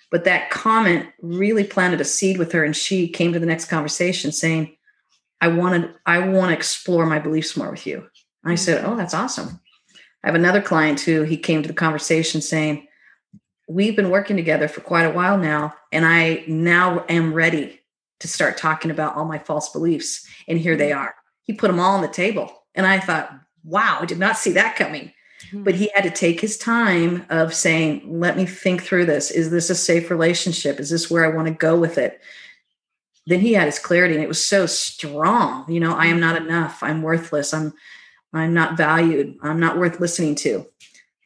But 0.10 0.23
that 0.23 0.49
comment 0.49 1.08
really 1.21 1.63
planted 1.63 1.99
a 1.99 2.05
seed 2.05 2.38
with 2.38 2.51
her, 2.53 2.63
and 2.63 2.75
she 2.75 3.10
came 3.10 3.34
to 3.34 3.39
the 3.39 3.45
next 3.45 3.65
conversation 3.65 4.32
saying, 4.32 4.77
"I 5.41 5.49
wanted, 5.49 5.93
I 6.05 6.19
want 6.19 6.49
to 6.49 6.55
explore 6.55 7.05
my 7.05 7.19
beliefs 7.19 7.58
more 7.58 7.69
with 7.69 7.86
you." 7.86 8.08
I 8.45 8.51
hmm. 8.51 8.55
said, 8.55 8.86
"Oh, 8.86 8.95
that's 8.95 9.13
awesome." 9.13 9.60
I 10.23 10.27
have 10.27 10.36
another 10.36 10.62
client 10.62 11.01
who 11.01 11.23
he 11.23 11.38
came 11.38 11.62
to 11.62 11.67
the 11.67 11.73
conversation 11.73 12.41
saying, 12.41 12.88
we've 13.67 13.95
been 13.95 14.10
working 14.10 14.38
together 14.38 14.67
for 14.67 14.82
quite 14.82 15.03
a 15.03 15.12
while 15.12 15.38
now 15.38 15.73
and 15.91 16.06
i 16.06 16.43
now 16.47 17.06
am 17.10 17.34
ready 17.34 17.80
to 18.19 18.27
start 18.27 18.58
talking 18.58 18.91
about 18.91 19.15
all 19.15 19.25
my 19.25 19.38
false 19.38 19.69
beliefs 19.69 20.25
and 20.47 20.58
here 20.58 20.75
they 20.75 20.91
are. 20.91 21.13
He 21.43 21.53
put 21.53 21.67
them 21.67 21.80
all 21.80 21.95
on 21.95 22.01
the 22.01 22.08
table 22.08 22.63
and 22.75 22.86
i 22.86 22.99
thought 22.99 23.32
wow 23.63 23.99
i 24.01 24.06
did 24.06 24.19
not 24.19 24.38
see 24.38 24.51
that 24.53 24.75
coming. 24.75 25.12
Mm-hmm. 25.51 25.63
but 25.63 25.75
he 25.75 25.91
had 25.93 26.03
to 26.03 26.10
take 26.10 26.41
his 26.41 26.58
time 26.58 27.23
of 27.30 27.53
saying 27.53 28.01
let 28.08 28.36
me 28.38 28.47
think 28.47 28.82
through 28.82 29.06
this. 29.06 29.30
Is 29.30 29.51
this 29.51 29.69
a 29.69 29.75
safe 29.75 30.10
relationship? 30.10 30.80
Is 30.80 30.89
this 30.89 31.12
where 31.12 31.25
i 31.25 31.36
want 31.36 31.47
to 31.47 31.53
go 31.53 31.77
with 31.77 31.99
it? 31.99 32.19
Then 33.27 33.41
he 33.41 33.53
had 33.53 33.65
his 33.65 33.77
clarity 33.77 34.15
and 34.15 34.23
it 34.23 34.27
was 34.27 34.43
so 34.43 34.65
strong 34.65 35.71
you 35.71 35.80
know 35.80 35.93
i 35.93 36.08
am 36.08 36.19
not 36.19 36.41
enough. 36.41 36.82
I'm 36.82 37.03
worthless. 37.03 37.53
I'm 37.53 37.73
i'm 38.34 38.53
not 38.53 38.77
valued. 38.77 39.38
I'm 39.43 39.60
not 39.60 39.77
worth 39.77 39.99
listening 39.99 40.36
to. 40.36 40.65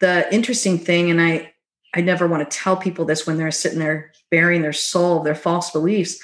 The 0.02 0.34
interesting 0.34 0.78
thing 0.78 1.10
and 1.10 1.22
i 1.22 1.51
I 1.94 2.02
never 2.02 2.28
want 2.28 2.50
to 2.50 2.58
tell 2.58 2.78
people 2.78 3.06
this 3.06 3.28
when 3.28 3.38
they're 3.38 3.52
sitting 3.52 3.80
there 3.80 4.12
burying 4.30 4.62
their 4.62 4.74
soul, 4.74 5.22
their 5.22 5.36
false 5.36 5.72
beliefs. 5.72 6.22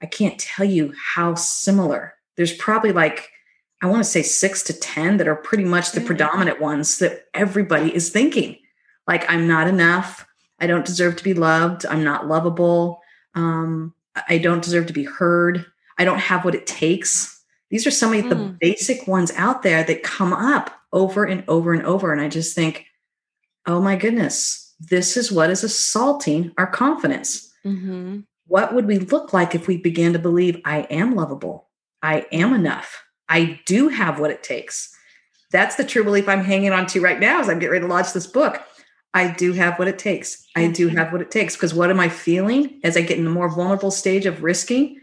I 0.00 0.06
can't 0.06 0.38
tell 0.38 0.64
you 0.64 0.92
how 1.14 1.34
similar. 1.34 2.14
There's 2.36 2.56
probably 2.56 2.92
like, 2.92 3.30
I 3.82 3.86
want 3.86 3.98
to 3.98 4.10
say 4.10 4.22
six 4.22 4.62
to 4.64 4.78
10 4.78 5.16
that 5.16 5.28
are 5.28 5.34
pretty 5.36 5.64
much 5.64 5.92
the 5.92 5.98
mm-hmm. 5.98 6.06
predominant 6.06 6.60
ones 6.60 6.98
that 6.98 7.24
everybody 7.34 7.94
is 7.94 8.10
thinking. 8.10 8.58
Like, 9.06 9.28
I'm 9.30 9.48
not 9.48 9.66
enough. 9.66 10.26
I 10.60 10.66
don't 10.66 10.86
deserve 10.86 11.16
to 11.16 11.24
be 11.24 11.34
loved. 11.34 11.86
I'm 11.86 12.04
not 12.04 12.28
lovable. 12.28 13.00
Um, 13.34 13.94
I 14.28 14.38
don't 14.38 14.62
deserve 14.62 14.86
to 14.86 14.92
be 14.92 15.04
heard. 15.04 15.66
I 15.98 16.04
don't 16.04 16.18
have 16.18 16.44
what 16.44 16.54
it 16.54 16.66
takes. 16.66 17.42
These 17.70 17.86
are 17.86 17.92
some 17.92 18.12
of 18.12 18.24
mm. 18.24 18.28
the 18.28 18.56
basic 18.60 19.06
ones 19.06 19.32
out 19.36 19.62
there 19.62 19.82
that 19.84 20.02
come 20.02 20.32
up 20.32 20.70
over 20.92 21.24
and 21.24 21.44
over 21.48 21.72
and 21.72 21.84
over. 21.84 22.12
And 22.12 22.20
I 22.20 22.28
just 22.28 22.54
think, 22.54 22.86
oh 23.66 23.80
my 23.80 23.96
goodness, 23.96 24.67
this 24.80 25.16
is 25.16 25.32
what 25.32 25.50
is 25.50 25.64
assaulting 25.64 26.52
our 26.56 26.66
confidence. 26.66 27.52
Mm-hmm. 27.64 28.20
What 28.46 28.74
would 28.74 28.86
we 28.86 28.98
look 28.98 29.32
like 29.32 29.54
if 29.54 29.66
we 29.66 29.76
began 29.76 30.12
to 30.12 30.18
believe 30.18 30.60
I 30.64 30.80
am 30.82 31.14
lovable? 31.14 31.68
I 32.02 32.26
am 32.32 32.54
enough. 32.54 33.04
I 33.28 33.60
do 33.66 33.88
have 33.88 34.18
what 34.18 34.30
it 34.30 34.42
takes. 34.42 34.94
That's 35.50 35.76
the 35.76 35.84
true 35.84 36.04
belief 36.04 36.28
I'm 36.28 36.44
hanging 36.44 36.72
on 36.72 36.86
to 36.86 37.00
right 37.00 37.18
now 37.18 37.40
as 37.40 37.48
I'm 37.48 37.58
getting 37.58 37.72
ready 37.72 37.86
to 37.86 37.92
launch 37.92 38.12
this 38.12 38.26
book. 38.26 38.62
I 39.14 39.32
do 39.32 39.52
have 39.54 39.78
what 39.78 39.88
it 39.88 39.98
takes. 39.98 40.46
I 40.54 40.68
do 40.68 40.88
have 40.88 41.12
what 41.12 41.22
it 41.22 41.30
takes. 41.30 41.56
Because 41.56 41.74
what 41.74 41.90
am 41.90 41.98
I 41.98 42.08
feeling 42.08 42.78
as 42.84 42.96
I 42.96 43.00
get 43.00 43.18
in 43.18 43.24
the 43.24 43.30
more 43.30 43.48
vulnerable 43.48 43.90
stage 43.90 44.26
of 44.26 44.42
risking? 44.42 45.00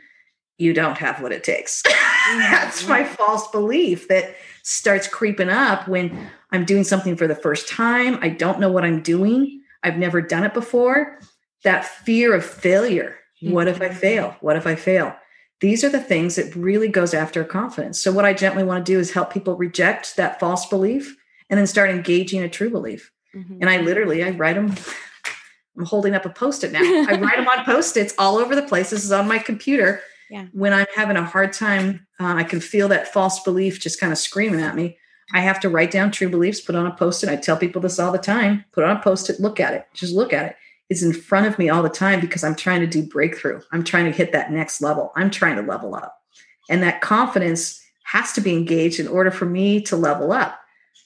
You 0.58 0.74
don't 0.74 0.98
have 0.98 1.22
what 1.22 1.32
it 1.32 1.44
takes. 1.44 1.84
That's 2.28 2.88
my 2.88 3.04
false 3.04 3.48
belief 3.50 4.08
that 4.08 4.36
starts 4.64 5.08
creeping 5.08 5.50
up 5.50 5.88
when 5.88 6.30
I'm 6.52 6.66
doing 6.66 6.84
something 6.84 7.16
for 7.16 7.28
the 7.28 7.36
first 7.36 7.68
time. 7.68 8.18
I 8.22 8.30
don't 8.30 8.60
know 8.60 8.72
what 8.72 8.86
I'm 8.86 9.02
doing. 9.02 9.62
I've 9.86 9.98
never 9.98 10.22
done 10.22 10.44
it 10.44 10.54
before. 10.54 11.20
That 11.64 11.86
fear 11.86 12.34
of 12.34 12.46
failure. 12.46 13.18
Mm-hmm. 13.42 13.54
What 13.54 13.68
if 13.68 13.82
I 13.82 13.90
mm-hmm. 13.90 13.98
fail? 13.98 14.36
What 14.42 14.58
if 14.58 14.66
I 14.66 14.76
fail? 14.76 15.16
These 15.62 15.84
are 15.84 15.90
the 15.90 16.02
things 16.02 16.36
that 16.36 16.56
really 16.56 16.88
goes 16.90 17.14
after 17.14 17.44
confidence. 17.44 18.02
So 18.02 18.12
what 18.12 18.26
I 18.26 18.34
gently 18.34 18.64
want 18.64 18.86
to 18.86 18.92
do 18.92 19.00
is 19.00 19.12
help 19.12 19.32
people 19.32 19.56
reject 19.56 20.18
that 20.18 20.40
false 20.40 20.66
belief 20.66 21.16
and 21.50 21.58
then 21.60 21.68
start 21.68 21.90
engaging 21.90 22.42
a 22.42 22.50
true 22.50 22.70
belief. 22.70 23.12
Mm-hmm. 23.36 23.58
And 23.62 23.70
I 23.70 23.78
literally 23.82 24.24
I 24.24 24.32
write 24.32 24.56
them 24.56 24.76
I'm 25.78 25.86
holding 25.86 26.16
up 26.16 26.26
a 26.26 26.30
post-it 26.30 26.72
now. 26.72 26.80
I 26.82 27.18
write 27.22 27.38
them 27.38 27.48
on 27.48 27.66
post-its 27.66 28.14
all 28.18 28.38
over 28.38 28.56
the 28.56 28.64
place. 28.64 28.90
This 28.90 29.04
is 29.04 29.12
on 29.12 29.28
my 29.28 29.38
computer. 29.38 30.02
Yeah. 30.30 30.48
When 30.54 30.74
I'm 30.74 30.88
having 30.96 31.18
a 31.18 31.26
hard 31.26 31.54
time, 31.54 32.08
uh, 32.20 32.34
I 32.34 32.44
can 32.44 32.60
feel 32.60 32.88
that 32.88 33.14
false 33.14 33.42
belief 33.44 33.80
just 33.80 34.00
kind 34.00 34.12
of 34.12 34.18
screaming 34.18 34.62
at 34.62 34.76
me. 34.76 34.98
I 35.34 35.42
have 35.42 35.60
to 35.62 35.70
write 35.70 35.92
down 35.92 36.12
true 36.12 36.30
beliefs, 36.30 36.62
put 36.62 36.76
on 36.76 36.86
a 36.86 36.96
post 36.96 37.24
it. 37.24 37.30
I 37.30 37.36
tell 37.36 37.58
people 37.58 37.82
this 37.82 38.00
all 38.00 38.12
the 38.12 38.18
time 38.18 38.66
put 38.72 38.84
on 38.84 38.98
a 38.98 39.02
post 39.02 39.30
it, 39.30 39.40
look 39.40 39.60
at 39.60 39.74
it, 39.74 39.88
just 39.94 40.14
look 40.14 40.34
at 40.34 40.46
it. 40.46 40.56
It's 40.90 41.02
in 41.02 41.14
front 41.14 41.48
of 41.48 41.58
me 41.58 41.68
all 41.70 41.82
the 41.82 41.90
time 41.90 42.20
because 42.20 42.44
I'm 42.44 42.56
trying 42.56 42.82
to 42.82 42.88
do 42.88 43.02
breakthrough. 43.02 43.62
I'm 43.72 43.84
trying 43.84 44.06
to 44.06 44.12
hit 44.12 44.32
that 44.34 44.52
next 44.52 44.82
level. 44.82 45.12
I'm 45.16 45.32
trying 45.32 45.56
to 45.56 45.64
level 45.64 45.96
up. 45.96 46.16
And 46.70 46.84
that 46.84 47.02
confidence 47.02 47.82
has 48.04 48.34
to 48.34 48.42
be 48.42 48.54
engaged 48.54 49.00
in 49.00 49.08
order 49.08 49.32
for 49.32 49.46
me 49.46 49.82
to 49.82 49.96
level 49.96 50.32
up. 50.32 50.60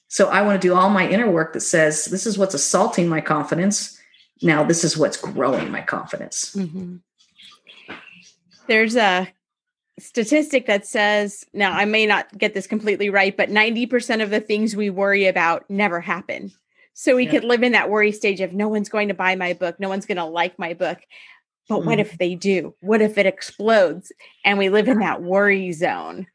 So 0.10 0.28
I 0.28 0.42
want 0.42 0.62
to 0.62 0.68
do 0.68 0.74
all 0.74 0.90
my 0.90 1.08
inner 1.08 1.32
work 1.32 1.54
that 1.54 1.62
says, 1.62 2.06
this 2.06 2.26
is 2.26 2.38
what's 2.38 2.54
assaulting 2.54 3.08
my 3.08 3.22
confidence. 3.22 3.98
Now, 4.42 4.64
this 4.64 4.84
is 4.84 4.98
what's 4.98 5.18
growing 5.18 5.72
my 5.72 5.82
confidence. 5.82 6.56
Mm-hmm. 6.56 6.98
There's 8.68 8.96
a 8.96 9.30
statistic 10.00 10.66
that 10.68 10.86
says 10.86 11.46
now 11.54 11.72
I 11.72 11.86
may 11.86 12.06
not 12.06 12.38
get 12.38 12.54
this 12.54 12.68
completely 12.68 13.10
right, 13.10 13.36
but 13.36 13.50
90% 13.50 14.22
of 14.22 14.30
the 14.30 14.40
things 14.40 14.76
we 14.76 14.90
worry 14.90 15.26
about 15.26 15.70
never 15.70 16.00
happen. 16.00 16.52
So 16.94 17.16
we 17.16 17.26
yeah. 17.26 17.32
could 17.32 17.44
live 17.46 17.64
in 17.64 17.72
that 17.72 17.90
worry 17.90 18.12
stage 18.12 18.42
of 18.42 18.54
no 18.54 18.68
one's 18.68 18.90
going 18.90 19.08
to 19.08 19.14
buy 19.14 19.36
my 19.36 19.54
book, 19.54 19.80
no 19.80 19.90
one's 19.90 20.06
going 20.06 20.18
to 20.18 20.26
like 20.26 20.60
my 20.60 20.74
book. 20.74 21.00
But 21.70 21.82
mm. 21.82 21.86
what 21.86 22.00
if 22.00 22.18
they 22.18 22.36
do? 22.36 22.76
What 22.82 23.02
if 23.02 23.18
it 23.18 23.26
explodes? 23.26 24.12
And 24.44 24.58
we 24.58 24.70
live 24.70 24.88
in 24.88 25.00
that 25.00 25.22
worry 25.22 25.72
zone. 25.72 26.28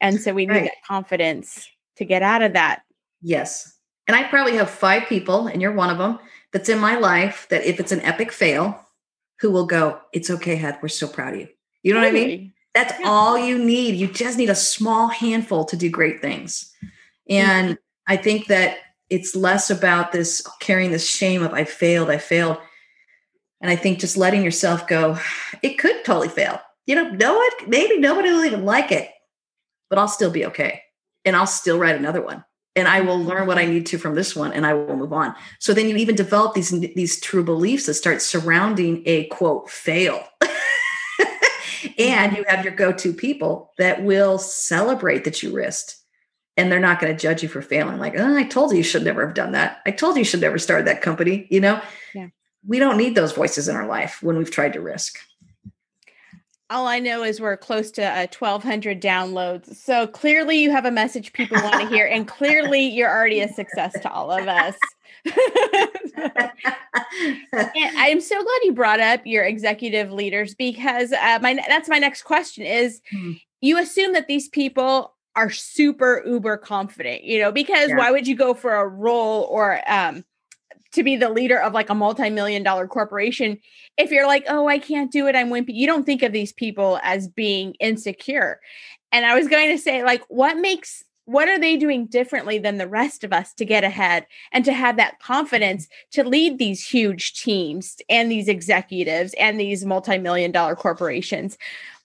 And 0.00 0.20
so 0.20 0.34
we 0.34 0.46
need 0.46 0.54
right. 0.54 0.64
that 0.64 0.86
confidence 0.86 1.68
to 1.96 2.04
get 2.04 2.22
out 2.22 2.42
of 2.42 2.52
that. 2.52 2.82
Yes. 3.22 3.78
And 4.06 4.16
I 4.16 4.24
probably 4.24 4.56
have 4.56 4.68
five 4.68 5.08
people, 5.08 5.46
and 5.46 5.62
you're 5.62 5.72
one 5.72 5.90
of 5.90 5.98
them, 5.98 6.18
that's 6.52 6.68
in 6.68 6.78
my 6.78 6.98
life 6.98 7.46
that 7.50 7.64
if 7.64 7.80
it's 7.80 7.92
an 7.92 8.00
epic 8.02 8.30
fail, 8.30 8.78
who 9.40 9.50
will 9.50 9.66
go, 9.66 10.00
It's 10.12 10.30
okay, 10.30 10.56
Heath, 10.56 10.78
we're 10.82 10.88
so 10.88 11.08
proud 11.08 11.34
of 11.34 11.40
you. 11.40 11.48
You 11.82 11.94
know 11.94 12.00
totally. 12.00 12.20
what 12.20 12.26
I 12.26 12.36
mean? 12.36 12.51
That's 12.74 12.98
yeah. 12.98 13.08
all 13.08 13.38
you 13.38 13.58
need. 13.58 13.96
You 13.96 14.06
just 14.06 14.38
need 14.38 14.50
a 14.50 14.54
small 14.54 15.08
handful 15.08 15.64
to 15.66 15.76
do 15.76 15.90
great 15.90 16.22
things. 16.22 16.72
And 17.28 17.70
mm-hmm. 17.70 18.12
I 18.12 18.16
think 18.16 18.46
that 18.46 18.78
it's 19.10 19.36
less 19.36 19.70
about 19.70 20.12
this 20.12 20.46
carrying 20.60 20.90
this 20.90 21.06
shame 21.06 21.42
of 21.42 21.52
I 21.52 21.64
failed, 21.64 22.10
I 22.10 22.18
failed. 22.18 22.58
And 23.60 23.70
I 23.70 23.76
think 23.76 24.00
just 24.00 24.16
letting 24.16 24.42
yourself 24.42 24.88
go, 24.88 25.18
it 25.62 25.78
could 25.78 26.04
totally 26.04 26.28
fail. 26.28 26.60
You 26.86 26.96
know, 26.96 27.10
no 27.10 27.36
one, 27.36 27.68
maybe 27.68 27.98
nobody 27.98 28.30
will 28.30 28.44
even 28.44 28.64
like 28.64 28.90
it, 28.90 29.10
but 29.88 29.98
I'll 29.98 30.08
still 30.08 30.30
be 30.30 30.46
okay. 30.46 30.82
And 31.24 31.36
I'll 31.36 31.46
still 31.46 31.78
write 31.78 31.94
another 31.94 32.20
one. 32.20 32.44
And 32.74 32.88
I 32.88 33.02
will 33.02 33.22
learn 33.22 33.46
what 33.46 33.58
I 33.58 33.66
need 33.66 33.84
to 33.86 33.98
from 33.98 34.14
this 34.14 34.34
one 34.34 34.52
and 34.52 34.64
I 34.64 34.72
will 34.72 34.96
move 34.96 35.12
on. 35.12 35.34
So 35.60 35.74
then 35.74 35.90
you 35.90 35.96
even 35.96 36.14
develop 36.14 36.54
these 36.54 36.70
these 36.70 37.20
true 37.20 37.44
beliefs 37.44 37.84
that 37.84 37.94
start 37.94 38.22
surrounding 38.22 39.02
a 39.04 39.26
quote 39.26 39.70
fail. 39.70 40.24
and 41.98 42.32
mm-hmm. 42.32 42.36
you 42.36 42.44
have 42.48 42.64
your 42.64 42.74
go-to 42.74 43.12
people 43.12 43.72
that 43.78 44.02
will 44.02 44.38
celebrate 44.38 45.24
that 45.24 45.42
you 45.42 45.52
risked 45.52 45.96
and 46.56 46.70
they're 46.70 46.80
not 46.80 47.00
going 47.00 47.14
to 47.14 47.20
judge 47.20 47.42
you 47.42 47.48
for 47.48 47.62
failing. 47.62 47.98
Like 47.98 48.14
oh, 48.18 48.36
i 48.36 48.44
told 48.44 48.72
you 48.72 48.78
you 48.78 48.82
should 48.82 49.04
never 49.04 49.26
have 49.26 49.34
done 49.34 49.52
that. 49.52 49.80
I 49.86 49.90
told 49.90 50.16
you 50.16 50.20
you 50.20 50.24
should 50.24 50.40
never 50.40 50.58
start 50.58 50.84
that 50.84 51.02
company 51.02 51.46
you 51.50 51.60
know? 51.60 51.80
Yeah. 52.14 52.28
we 52.66 52.78
don't 52.78 52.96
need 52.96 53.14
those 53.14 53.32
voices 53.32 53.68
in 53.68 53.76
our 53.76 53.86
life 53.86 54.22
when 54.22 54.36
we've 54.36 54.50
tried 54.50 54.74
to 54.74 54.80
risk 54.80 55.18
all 56.72 56.86
I 56.86 56.98
know 56.98 57.22
is 57.22 57.40
we're 57.40 57.56
close 57.56 57.90
to 57.92 58.02
uh, 58.02 58.26
1,200 58.36 59.00
downloads. 59.00 59.76
So 59.76 60.06
clearly, 60.06 60.58
you 60.58 60.70
have 60.70 60.84
a 60.84 60.90
message 60.90 61.32
people 61.32 61.58
want 61.62 61.82
to 61.82 61.88
hear, 61.88 62.06
and 62.06 62.26
clearly, 62.26 62.80
you're 62.86 63.10
already 63.10 63.40
a 63.40 63.48
success 63.48 63.92
to 64.00 64.10
all 64.10 64.30
of 64.30 64.48
us. 64.48 64.74
I'm 67.96 68.20
so 68.20 68.42
glad 68.42 68.58
you 68.64 68.72
brought 68.74 69.00
up 69.00 69.20
your 69.24 69.44
executive 69.44 70.10
leaders 70.10 70.54
because 70.54 71.12
uh, 71.12 71.38
my 71.40 71.54
that's 71.68 71.88
my 71.88 71.98
next 71.98 72.22
question 72.22 72.64
is 72.64 73.00
mm. 73.14 73.40
you 73.60 73.78
assume 73.78 74.14
that 74.14 74.26
these 74.26 74.48
people 74.48 75.14
are 75.36 75.50
super 75.50 76.22
uber 76.26 76.56
confident, 76.56 77.24
you 77.24 77.40
know, 77.40 77.52
because 77.52 77.90
yeah. 77.90 77.96
why 77.96 78.10
would 78.10 78.26
you 78.26 78.34
go 78.34 78.52
for 78.54 78.74
a 78.74 78.88
role 78.88 79.42
or 79.50 79.80
um 79.86 80.24
to 80.92 81.02
be 81.02 81.16
the 81.16 81.30
leader 81.30 81.58
of 81.58 81.72
like 81.72 81.90
a 81.90 81.94
multi-million 81.94 82.62
dollar 82.62 82.86
corporation 82.86 83.58
if 83.96 84.10
you're 84.10 84.26
like 84.26 84.44
oh 84.48 84.66
i 84.68 84.78
can't 84.78 85.10
do 85.10 85.26
it 85.26 85.36
i'm 85.36 85.50
wimpy 85.50 85.74
you 85.74 85.86
don't 85.86 86.04
think 86.04 86.22
of 86.22 86.32
these 86.32 86.52
people 86.52 86.98
as 87.02 87.28
being 87.28 87.74
insecure. 87.80 88.60
And 89.10 89.26
i 89.26 89.34
was 89.34 89.48
going 89.48 89.70
to 89.70 89.78
say 89.78 90.04
like 90.04 90.22
what 90.28 90.56
makes 90.56 91.04
what 91.24 91.48
are 91.48 91.58
they 91.58 91.76
doing 91.76 92.06
differently 92.06 92.58
than 92.58 92.78
the 92.78 92.88
rest 92.88 93.22
of 93.22 93.32
us 93.32 93.54
to 93.54 93.64
get 93.64 93.84
ahead 93.84 94.26
and 94.52 94.64
to 94.64 94.72
have 94.72 94.96
that 94.96 95.20
confidence 95.20 95.88
to 96.10 96.24
lead 96.24 96.58
these 96.58 96.84
huge 96.84 97.34
teams 97.40 97.96
and 98.08 98.30
these 98.30 98.48
executives 98.48 99.34
and 99.38 99.58
these 99.58 99.84
multi-million 99.84 100.50
dollar 100.50 100.74
corporations? 100.74 101.56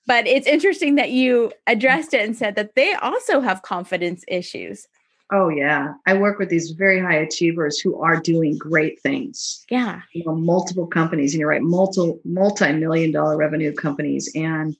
But 0.06 0.28
it's 0.28 0.48
interesting 0.48 0.96
that 0.96 1.12
you 1.12 1.52
addressed 1.66 2.14
it 2.14 2.26
and 2.26 2.36
said 2.36 2.56
that 2.56 2.76
they 2.76 2.94
also 2.94 3.42
have 3.42 3.64
confidence 3.64 4.24
issues 4.28 4.88
oh 5.32 5.50
yeah 5.50 5.94
i 6.06 6.14
work 6.14 6.40
with 6.40 6.50
these 6.50 6.72
very 6.72 7.00
high 7.00 7.18
achievers 7.18 7.80
who 7.80 8.02
are 8.02 8.20
doing 8.20 8.58
great 8.58 9.02
things 9.02 9.66
yeah 9.70 10.02
you 10.14 10.24
know 10.26 10.36
multiple 10.36 10.88
companies 10.88 11.34
and 11.34 11.40
you're 11.40 11.50
right 11.50 11.62
multi 11.62 12.14
multi-million 12.26 13.12
dollar 13.12 13.38
revenue 13.38 13.74
companies 13.74 14.32
and 14.36 14.76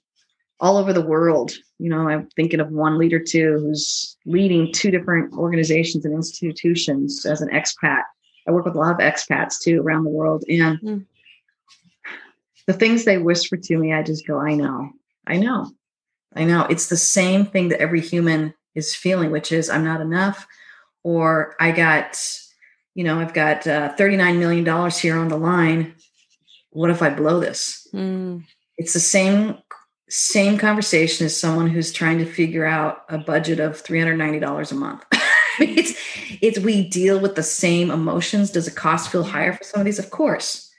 all 0.60 0.76
over 0.76 0.92
the 0.92 1.04
world. 1.04 1.52
You 1.78 1.90
know, 1.90 2.08
I'm 2.08 2.28
thinking 2.36 2.60
of 2.60 2.70
one 2.70 2.98
leader 2.98 3.18
too 3.18 3.58
who's 3.60 4.16
leading 4.26 4.72
two 4.72 4.90
different 4.90 5.34
organizations 5.34 6.04
and 6.04 6.14
institutions 6.14 7.24
as 7.24 7.40
an 7.40 7.48
expat. 7.50 8.02
I 8.46 8.50
work 8.50 8.64
with 8.64 8.74
a 8.74 8.78
lot 8.78 8.92
of 8.92 8.98
expats 8.98 9.60
too 9.60 9.80
around 9.80 10.04
the 10.04 10.10
world. 10.10 10.44
And 10.48 10.80
mm. 10.80 11.06
the 12.66 12.72
things 12.72 13.04
they 13.04 13.18
whisper 13.18 13.56
to 13.56 13.76
me, 13.76 13.92
I 13.92 14.02
just 14.02 14.26
go, 14.26 14.38
I 14.38 14.54
know, 14.54 14.90
I 15.26 15.36
know, 15.36 15.70
I 16.34 16.44
know. 16.44 16.66
It's 16.68 16.88
the 16.88 16.96
same 16.96 17.44
thing 17.44 17.68
that 17.68 17.80
every 17.80 18.00
human 18.00 18.54
is 18.78 18.94
feeling, 18.94 19.30
which 19.30 19.52
is 19.52 19.68
I'm 19.68 19.84
not 19.84 20.00
enough, 20.00 20.46
or 21.02 21.54
I 21.60 21.72
got, 21.72 22.18
you 22.94 23.04
know, 23.04 23.18
I've 23.18 23.34
got 23.34 23.66
uh, 23.66 23.94
$39 23.98 24.38
million 24.38 24.90
here 24.90 25.18
on 25.18 25.28
the 25.28 25.36
line. 25.36 25.94
What 26.70 26.90
if 26.90 27.02
I 27.02 27.10
blow 27.10 27.40
this? 27.40 27.86
Mm. 27.92 28.44
It's 28.76 28.92
the 28.92 29.00
same 29.00 29.58
same 30.10 30.56
conversation 30.56 31.26
as 31.26 31.38
someone 31.38 31.68
who's 31.68 31.92
trying 31.92 32.16
to 32.16 32.24
figure 32.24 32.64
out 32.64 33.04
a 33.10 33.18
budget 33.18 33.60
of 33.60 33.82
$390 33.82 34.72
a 34.72 34.74
month. 34.74 35.04
it's 35.60 35.98
it's 36.40 36.58
we 36.58 36.88
deal 36.88 37.20
with 37.20 37.34
the 37.34 37.42
same 37.42 37.90
emotions. 37.90 38.50
Does 38.50 38.64
the 38.64 38.70
cost 38.70 39.10
feel 39.10 39.24
higher 39.24 39.52
for 39.52 39.64
some 39.64 39.80
of 39.80 39.84
these? 39.84 39.98
Of 39.98 40.10
course. 40.10 40.72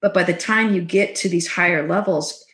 But 0.00 0.14
by 0.14 0.22
the 0.22 0.34
time 0.34 0.74
you 0.74 0.82
get 0.82 1.14
to 1.16 1.28
these 1.28 1.48
higher 1.48 1.86
levels, 1.86 2.44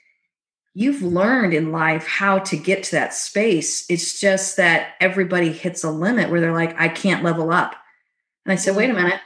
you've 0.74 1.02
learned 1.02 1.52
in 1.52 1.72
life 1.72 2.06
how 2.06 2.38
to 2.38 2.56
get 2.56 2.84
to 2.84 2.92
that 2.92 3.14
space. 3.14 3.84
It's 3.90 4.20
just 4.20 4.56
that 4.56 4.94
everybody 5.00 5.52
hits 5.52 5.84
a 5.84 5.90
limit 5.90 6.30
where 6.30 6.40
they're 6.40 6.52
like, 6.52 6.80
I 6.80 6.88
can't 6.88 7.24
level 7.24 7.50
up. 7.50 7.74
And 8.44 8.52
I 8.52 8.56
said, 8.56 8.76
wait 8.76 8.90
a 8.90 8.94
mm-hmm. 8.94 9.02
minute. 9.04 9.20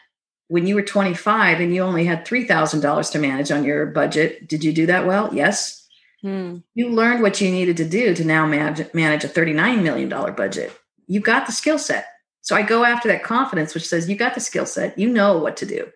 When 0.48 0.66
you 0.66 0.74
were 0.74 0.83
25 0.83 1.61
and 1.61 1.74
you 1.74 1.83
only 1.83 2.04
had 2.04 2.26
$3,000 2.26 3.12
to 3.12 3.18
manage 3.18 3.50
on 3.50 3.64
your 3.64 3.87
budget, 3.87 4.46
did 4.48 4.62
you 4.62 4.72
do 4.72 4.87
that 4.87 5.07
well? 5.07 5.30
Yes 5.33 5.85
Hmm. 6.24 6.57
You 6.74 6.88
learned 6.88 7.20
what 7.20 7.38
you 7.42 7.50
needed 7.50 7.76
to 7.76 7.85
do 7.85 8.14
to 8.14 8.24
now 8.24 8.46
manage, 8.46 8.92
manage 8.94 9.24
a 9.24 9.28
$39 9.28 9.83
million 9.83 10.09
budget. 10.09 10.72
You 11.07 11.20
got 11.20 11.44
the 11.44 11.52
skill 11.52 11.78
set. 11.78 12.07
So 12.40 12.57
I 12.57 12.62
go 12.62 12.83
after 12.83 13.09
that 13.09 13.22
confidence, 13.22 13.74
which 13.74 13.87
says 13.87 14.09
you 14.09 14.16
got 14.16 14.35
the 14.35 14.40
skill 14.40 14.64
set, 14.64 14.98
you 14.98 15.11
know 15.11 15.37
what 15.37 15.59
to 15.59 15.66
do. 15.66 15.90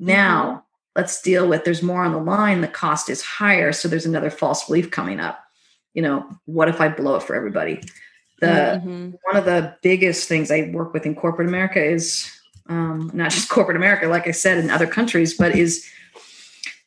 Now 0.00 0.44
mm-hmm. 0.44 0.58
Let's 0.96 1.22
deal 1.22 1.48
with 1.48 1.64
there's 1.64 1.82
more 1.82 2.04
on 2.04 2.12
the 2.12 2.18
line, 2.18 2.60
the 2.60 2.68
cost 2.68 3.08
is 3.08 3.22
higher. 3.22 3.72
So 3.72 3.88
there's 3.88 4.06
another 4.06 4.30
false 4.30 4.64
belief 4.66 4.90
coming 4.90 5.20
up. 5.20 5.42
You 5.94 6.02
know, 6.02 6.26
what 6.46 6.68
if 6.68 6.80
I 6.80 6.88
blow 6.88 7.16
it 7.16 7.22
for 7.22 7.34
everybody? 7.34 7.82
The 8.40 8.80
mm-hmm. 8.82 9.10
one 9.22 9.36
of 9.36 9.44
the 9.44 9.76
biggest 9.82 10.28
things 10.28 10.50
I 10.50 10.70
work 10.72 10.92
with 10.92 11.06
in 11.06 11.14
corporate 11.14 11.48
America 11.48 11.82
is 11.82 12.30
um, 12.68 13.10
not 13.14 13.30
just 13.30 13.48
corporate 13.48 13.76
America, 13.76 14.06
like 14.08 14.26
I 14.26 14.32
said, 14.32 14.58
in 14.58 14.70
other 14.70 14.86
countries, 14.86 15.36
but 15.36 15.54
is 15.54 15.86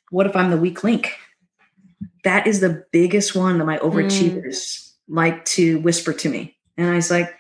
what 0.10 0.26
if 0.26 0.36
I'm 0.36 0.52
the 0.52 0.58
weak 0.58 0.84
link? 0.84 1.18
that 2.26 2.48
is 2.48 2.60
the 2.60 2.84
biggest 2.92 3.36
one 3.36 3.60
that 3.60 3.66
my 3.66 3.78
overachievers 3.78 4.44
mm. 4.44 4.92
like 5.08 5.46
to 5.46 5.80
whisper 5.80 6.12
to 6.12 6.28
me. 6.28 6.58
And 6.76 6.90
I 6.90 6.96
was 6.96 7.12
like, 7.12 7.34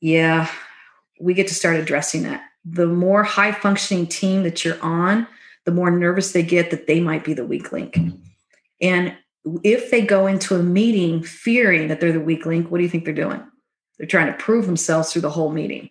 yeah, 0.00 0.50
we 1.20 1.34
get 1.34 1.46
to 1.48 1.54
start 1.54 1.76
addressing 1.76 2.22
that. 2.22 2.42
The 2.64 2.86
more 2.86 3.22
high 3.22 3.52
functioning 3.52 4.06
team 4.06 4.42
that 4.42 4.64
you're 4.64 4.82
on, 4.82 5.26
the 5.64 5.72
more 5.72 5.90
nervous 5.90 6.32
they 6.32 6.42
get 6.42 6.70
that 6.70 6.86
they 6.86 7.00
might 7.00 7.24
be 7.24 7.34
the 7.34 7.46
weak 7.46 7.72
link. 7.72 7.98
And 8.80 9.16
if 9.64 9.90
they 9.90 10.02
go 10.02 10.26
into 10.26 10.56
a 10.56 10.62
meeting 10.62 11.22
fearing 11.22 11.88
that 11.88 12.00
they're 12.00 12.12
the 12.12 12.20
weak 12.20 12.46
link, 12.46 12.70
what 12.70 12.78
do 12.78 12.84
you 12.84 12.90
think 12.90 13.04
they're 13.04 13.14
doing? 13.14 13.42
They're 13.98 14.06
trying 14.06 14.32
to 14.32 14.38
prove 14.38 14.66
themselves 14.66 15.12
through 15.12 15.22
the 15.22 15.30
whole 15.30 15.50
meeting, 15.50 15.90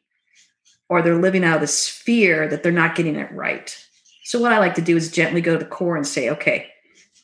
or 0.89 1.01
they're 1.01 1.21
living 1.21 1.43
out 1.43 1.55
of 1.55 1.61
this 1.61 1.87
fear 1.87 2.47
that 2.47 2.63
they're 2.63 2.71
not 2.71 2.95
getting 2.95 3.15
it 3.15 3.31
right. 3.31 3.77
So, 4.23 4.39
what 4.39 4.53
I 4.53 4.59
like 4.59 4.75
to 4.75 4.81
do 4.81 4.95
is 4.95 5.11
gently 5.11 5.41
go 5.41 5.53
to 5.53 5.63
the 5.63 5.69
core 5.69 5.97
and 5.97 6.07
say, 6.07 6.29
okay, 6.29 6.67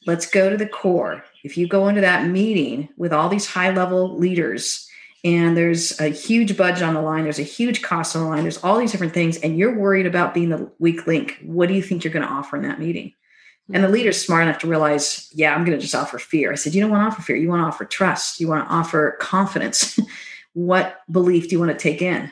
let's 0.06 0.30
go 0.30 0.50
to 0.50 0.58
the 0.58 0.68
core. 0.68 1.24
If 1.44 1.58
you 1.58 1.68
go 1.68 1.88
into 1.88 2.02
that 2.02 2.28
meeting 2.28 2.90
with 2.98 3.14
all 3.14 3.30
these 3.30 3.46
high 3.46 3.72
level 3.72 4.18
leaders 4.18 4.90
and 5.24 5.56
there's 5.56 6.00
a 6.00 6.08
huge 6.10 6.58
budget 6.58 6.84
on 6.84 6.94
the 6.94 7.02
line, 7.02 7.24
there's 7.24 7.40
a 7.40 7.44
huge 7.44 7.82
cost 7.82 8.16
on 8.16 8.24
the 8.24 8.30
line, 8.30 8.44
there's 8.44 8.64
all 8.64 8.78
these 8.78 8.92
different 8.92 9.14
things, 9.14 9.38
and 9.38 9.58
you're 9.58 9.78
worried 9.78 10.06
about 10.06 10.34
being 10.34 10.50
the 10.50 10.70
weak 10.80 11.08
link, 11.08 11.40
what 11.44 11.68
do 11.68 11.74
you 11.74 11.82
think 11.82 12.04
you're 12.04 12.14
going 12.14 12.26
to 12.26 12.32
offer 12.32 12.58
in 12.58 12.64
that 12.64 12.80
meeting? 12.80 13.14
And 13.72 13.82
the 13.84 13.90
leader's 13.90 14.24
smart 14.24 14.44
enough 14.44 14.60
to 14.60 14.68
realize, 14.68 15.30
yeah, 15.34 15.56
I'm 15.56 15.64
going 15.64 15.78
to 15.78 15.82
just 15.82 15.96
offer 15.96 16.20
fear. 16.20 16.52
I 16.52 16.56
said, 16.56 16.76
you 16.76 16.82
don't 16.82 16.92
want 16.92 17.02
to 17.02 17.08
offer 17.08 17.22
fear. 17.22 17.38
You 17.38 17.48
want 17.48 17.62
to 17.62 17.66
offer 17.66 17.86
trust. 17.86 18.42
You 18.42 18.50
want 18.50 18.68
to 18.68 18.74
offer 18.74 19.18
confidence. 19.22 19.98
what 20.54 21.00
belief 21.10 21.48
do 21.48 21.56
you 21.56 21.60
want 21.60 21.72
to 21.72 21.78
take 21.78 22.02
in? 22.02 22.30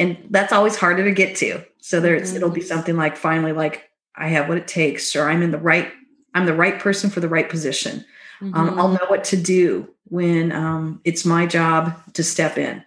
And 0.00 0.18
that's 0.30 0.52
always 0.52 0.74
harder 0.74 1.04
to 1.04 1.12
get 1.12 1.36
to. 1.36 1.64
So 1.80 2.00
there's, 2.00 2.28
mm-hmm. 2.28 2.38
it'll 2.38 2.50
be 2.50 2.60
something 2.60 2.96
like 2.96 3.16
finally, 3.16 3.52
like 3.52 3.88
I 4.16 4.28
have 4.28 4.48
what 4.48 4.58
it 4.58 4.66
takes, 4.66 5.14
or 5.14 5.28
I'm 5.28 5.42
in 5.42 5.52
the 5.52 5.58
right 5.58 5.92
I'm 6.34 6.46
the 6.46 6.54
right 6.54 6.78
person 6.78 7.10
for 7.10 7.20
the 7.20 7.28
right 7.28 7.48
position. 7.48 8.04
Mm-hmm. 8.40 8.54
Um, 8.54 8.78
I'll 8.78 8.88
know 8.88 9.06
what 9.08 9.24
to 9.24 9.36
do 9.36 9.88
when 10.10 10.52
um, 10.52 11.00
it's 11.04 11.24
my 11.24 11.46
job 11.46 11.94
to 12.14 12.22
step 12.22 12.58
in. 12.58 12.82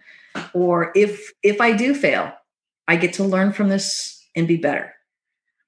Or 0.53 0.91
if 0.95 1.31
if 1.43 1.59
I 1.59 1.73
do 1.73 1.93
fail, 1.93 2.31
I 2.87 2.95
get 2.95 3.13
to 3.13 3.23
learn 3.23 3.53
from 3.53 3.69
this 3.69 4.23
and 4.35 4.47
be 4.47 4.57
better. 4.57 4.93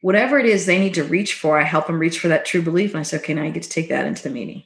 Whatever 0.02 0.38
it 0.38 0.46
is 0.46 0.66
they 0.66 0.80
need 0.80 0.94
to 0.96 1.04
reach 1.04 1.34
for, 1.34 1.60
I 1.60 1.64
help 1.64 1.88
them 1.88 2.00
reach 2.00 2.20
for 2.20 2.28
that 2.28 2.46
true 2.46 2.62
belief. 2.62 2.92
And 2.92 3.00
I 3.00 3.04
say, 3.04 3.18
okay, 3.18 3.34
now 3.34 3.44
you 3.44 3.52
get 3.52 3.64
to 3.64 3.70
take 3.70 3.90
that 3.90 4.06
into 4.06 4.24
the 4.24 4.30
meeting. 4.30 4.64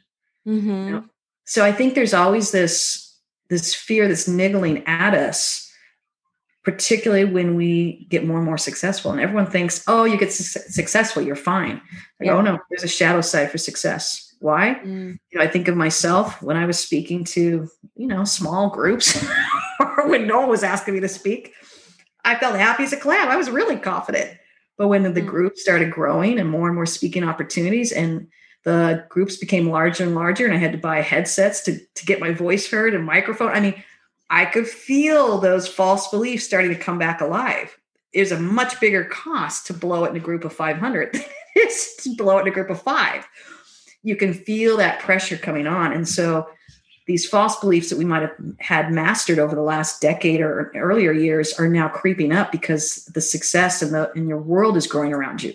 Mm-hmm. 0.48 0.70
You 0.70 0.92
know? 0.92 1.04
So 1.46 1.64
I 1.64 1.72
think 1.72 1.94
there's 1.94 2.14
always 2.14 2.52
this 2.52 3.16
this 3.50 3.74
fear 3.74 4.08
that's 4.08 4.28
niggling 4.28 4.86
at 4.86 5.14
us 5.14 5.68
particularly 6.68 7.24
when 7.24 7.56
we 7.56 8.06
get 8.10 8.28
more 8.28 8.40
and 8.40 8.46
more 8.46 8.58
successful. 8.58 9.10
And 9.10 9.22
everyone 9.22 9.46
thinks, 9.46 9.82
oh, 9.88 10.04
you 10.04 10.18
get 10.18 10.34
su- 10.34 10.60
successful, 10.68 11.24
you're 11.24 11.34
fine. 11.38 11.76
Like, 12.20 12.28
yeah. 12.28 12.34
Oh, 12.34 12.42
no, 12.42 12.60
there's 12.70 12.84
a 12.84 12.90
shadow 12.90 13.22
side 13.22 13.50
for 13.50 13.58
success. 13.58 14.27
Why? 14.40 14.80
Mm. 14.84 15.18
You 15.32 15.40
know, 15.40 15.44
I 15.44 15.48
think 15.48 15.68
of 15.68 15.76
myself 15.76 16.42
when 16.42 16.58
I 16.58 16.66
was 16.66 16.80
speaking 16.80 17.24
to, 17.26 17.68
you 17.96 18.08
know, 18.08 18.24
small 18.24 18.70
groups 18.70 19.26
or 19.80 20.08
when 20.08 20.28
no 20.28 20.42
one 20.42 20.50
was 20.50 20.64
asking 20.64 20.94
me 20.94 21.00
to 21.02 21.10
speak. 21.10 21.54
I 22.24 22.36
felt 22.36 22.56
happy 22.56 22.84
as 22.84 22.94
a 22.94 22.98
clam. 22.98 23.30
I 23.30 23.38
was 23.38 23.50
really 23.50 23.78
confident. 23.78 24.38
But 24.78 24.90
when 24.90 25.04
the 25.04 25.22
mm. 25.22 25.26
group 25.26 25.58
started 25.58 25.92
growing 25.92 26.40
and 26.40 26.50
more 26.50 26.68
and 26.68 26.76
more 26.76 26.86
speaking 26.86 27.24
opportunities 27.24 27.92
and 27.92 28.28
the 28.64 29.06
groups 29.10 29.38
became 29.38 29.70
larger 29.70 30.04
and 30.04 30.14
larger 30.14 30.46
and 30.46 30.54
I 30.54 30.58
had 30.58 30.74
to 30.74 30.78
buy 30.78 31.02
headsets 31.02 31.62
to, 31.62 31.80
to 31.96 32.06
get 32.06 32.20
my 32.20 32.32
voice 32.32 32.70
heard 32.70 32.94
and 32.94 33.06
microphone. 33.06 33.50
I 33.50 33.60
mean, 33.60 33.84
I 34.30 34.46
could 34.46 34.68
feel 34.68 35.38
those 35.38 35.68
false 35.68 36.10
beliefs 36.10 36.46
starting 36.46 36.72
to 36.72 36.80
come 36.80 37.00
back 37.00 37.22
alive. 37.22 37.78
It 38.14 38.20
was 38.20 38.32
a 38.32 38.40
much 38.40 38.80
bigger 38.80 39.06
cost 39.06 39.68
to 39.68 39.74
blow 39.74 40.04
it 40.04 40.10
in 40.10 40.18
a 40.18 40.20
group 40.20 40.44
of 40.44 40.54
500 40.54 41.14
than 41.14 41.22
it 41.56 41.68
is 41.68 41.96
to 42.04 42.16
blow 42.16 42.38
it 42.38 42.42
in 42.42 42.48
a 42.48 42.52
group 42.52 42.70
of 42.70 42.82
five. 42.82 43.28
You 44.08 44.16
can 44.16 44.34
feel 44.34 44.78
that 44.78 45.00
pressure 45.00 45.38
coming 45.38 45.68
on. 45.68 45.92
And 45.92 46.08
so 46.08 46.48
these 47.08 47.28
false 47.28 47.60
beliefs 47.60 47.90
that 47.90 47.98
we 47.98 48.06
might 48.06 48.22
have 48.22 48.36
had 48.60 48.92
mastered 48.92 49.40
over 49.40 49.56
the 49.56 49.62
last 49.62 50.02
decade 50.02 50.42
or 50.42 50.72
earlier 50.76 51.12
years 51.12 51.54
are 51.54 51.68
now 51.68 51.88
creeping 51.88 52.32
up 52.32 52.52
because 52.52 53.06
the 53.14 53.22
success 53.22 53.82
and 53.82 53.94
the 53.94 54.12
in 54.14 54.28
your 54.28 54.42
world 54.42 54.78
is 54.78 54.88
growing 54.88 55.14
around 55.14 55.44
you. 55.44 55.54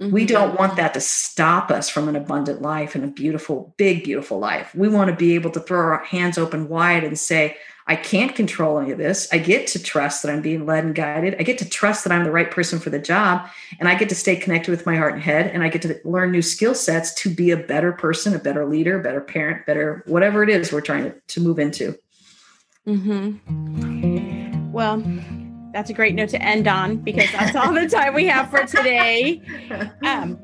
Mm-hmm. 0.00 0.12
We 0.12 0.24
don't 0.24 0.58
want 0.58 0.76
that 0.76 0.94
to 0.94 1.00
stop 1.00 1.70
us 1.70 1.90
from 1.90 2.08
an 2.08 2.16
abundant 2.16 2.62
life 2.62 2.94
and 2.94 3.04
a 3.04 3.08
beautiful, 3.08 3.74
big, 3.76 4.04
beautiful 4.04 4.38
life. 4.38 4.74
We 4.74 4.88
want 4.88 5.10
to 5.10 5.16
be 5.16 5.34
able 5.34 5.50
to 5.50 5.60
throw 5.60 5.78
our 5.78 6.04
hands 6.04 6.38
open 6.38 6.68
wide 6.68 7.04
and 7.04 7.18
say, 7.18 7.56
I 7.90 7.96
can't 7.96 8.36
control 8.36 8.78
any 8.78 8.92
of 8.92 8.98
this. 8.98 9.26
I 9.32 9.38
get 9.38 9.66
to 9.68 9.82
trust 9.82 10.22
that 10.22 10.30
I'm 10.30 10.40
being 10.40 10.64
led 10.64 10.84
and 10.84 10.94
guided. 10.94 11.34
I 11.40 11.42
get 11.42 11.58
to 11.58 11.68
trust 11.68 12.04
that 12.04 12.12
I'm 12.12 12.22
the 12.22 12.30
right 12.30 12.48
person 12.48 12.78
for 12.78 12.88
the 12.88 13.00
job. 13.00 13.48
And 13.80 13.88
I 13.88 13.96
get 13.96 14.08
to 14.10 14.14
stay 14.14 14.36
connected 14.36 14.70
with 14.70 14.86
my 14.86 14.94
heart 14.94 15.14
and 15.14 15.20
head. 15.20 15.50
And 15.52 15.64
I 15.64 15.68
get 15.70 15.82
to 15.82 15.98
learn 16.04 16.30
new 16.30 16.40
skill 16.40 16.76
sets 16.76 17.12
to 17.14 17.28
be 17.28 17.50
a 17.50 17.56
better 17.56 17.90
person, 17.90 18.32
a 18.32 18.38
better 18.38 18.64
leader, 18.64 19.00
a 19.00 19.02
better 19.02 19.20
parent, 19.20 19.66
better 19.66 20.04
whatever 20.06 20.44
it 20.44 20.50
is 20.50 20.72
we're 20.72 20.82
trying 20.82 21.10
to, 21.10 21.20
to 21.20 21.40
move 21.40 21.58
into. 21.58 21.98
Mm-hmm. 22.86 24.70
Well, 24.70 25.02
that's 25.72 25.90
a 25.90 25.92
great 25.92 26.14
note 26.14 26.28
to 26.28 26.40
end 26.40 26.68
on 26.68 26.98
because 26.98 27.32
that's 27.32 27.56
all 27.56 27.74
the 27.74 27.88
time 27.88 28.14
we 28.14 28.26
have 28.26 28.50
for 28.50 28.64
today. 28.66 29.42
Um, 30.04 30.38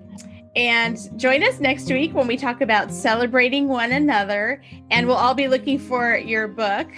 and 0.56 0.98
join 1.16 1.42
us 1.42 1.61
next 1.61 1.88
week 1.90 2.14
when 2.14 2.26
we 2.26 2.38
talk 2.38 2.62
about 2.62 2.90
celebrating 2.90 3.68
one 3.68 3.92
another. 3.92 4.62
And 4.90 5.06
we'll 5.06 5.16
all 5.16 5.35
be 5.35 5.48
looking 5.48 5.78
for 5.78 6.16
your 6.16 6.48
book, 6.48 6.88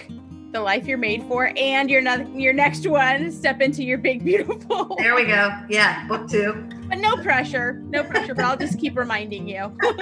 the 0.51 0.61
life 0.61 0.87
you're 0.87 0.97
made 0.97 1.23
for, 1.23 1.51
and 1.55 1.89
your 1.89 2.01
your 2.35 2.53
next 2.53 2.87
one, 2.87 3.31
step 3.31 3.61
into 3.61 3.83
your 3.83 3.97
big 3.97 4.23
beautiful. 4.25 4.95
There 4.97 5.15
we 5.15 5.25
go. 5.25 5.51
Yeah, 5.69 6.07
book 6.07 6.27
two. 6.29 6.67
But 6.87 6.99
no 6.99 7.15
pressure, 7.17 7.81
no 7.89 8.03
pressure. 8.03 8.33
but 8.33 8.45
I'll 8.45 8.57
just 8.57 8.79
keep 8.79 8.97
reminding 8.97 9.47
you. 9.47 9.71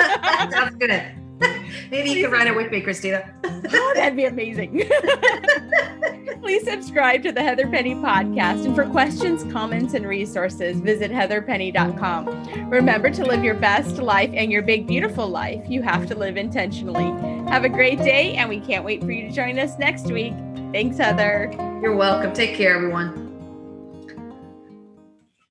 Sounds 0.52 0.76
good. 0.76 1.04
Maybe 1.92 2.12
you 2.12 2.24
can 2.24 2.32
write 2.32 2.48
it 2.48 2.56
with 2.56 2.72
me, 2.72 2.82
Christina. 2.82 3.34
oh, 3.44 3.92
that'd 3.96 4.16
be 4.16 4.26
amazing. 4.26 4.90
Please 6.42 6.64
subscribe 6.64 7.24
to 7.24 7.32
the 7.32 7.42
Heather 7.42 7.68
Penny 7.68 7.96
podcast. 7.96 8.66
And 8.66 8.76
for 8.76 8.86
questions, 8.86 9.44
comments, 9.52 9.94
and 9.94 10.08
resources, 10.08 10.80
visit 10.80 11.12
heatherpenny.com. 11.12 12.70
Remember 12.70 13.10
to 13.10 13.26
live 13.26 13.44
your 13.44 13.56
best 13.56 13.98
life 13.98 14.32
and 14.34 14.52
your 14.52 14.62
big, 14.62 14.88
beautiful 14.88 15.28
life. 15.28 15.64
You 15.68 15.82
have 15.82 16.08
to 16.08 16.16
live 16.16 16.38
intentionally. 16.38 17.12
Have 17.50 17.66
a 17.66 17.70
great 17.70 18.00
day, 18.00 18.36
and 18.36 18.50
we 18.50 18.60
can't 18.60 18.84
wait 18.86 19.04
for 19.04 19.12
you 19.12 19.28
to 19.28 19.32
join 19.32 19.60
us 19.60 19.78
next 19.78 20.06
week. 20.06 20.34
Thanks, 20.72 20.98
Heather. 20.98 21.52
You're 21.82 21.96
welcome. 21.96 22.34
Take 22.34 22.56
care, 22.56 22.76
everyone. 22.76 23.27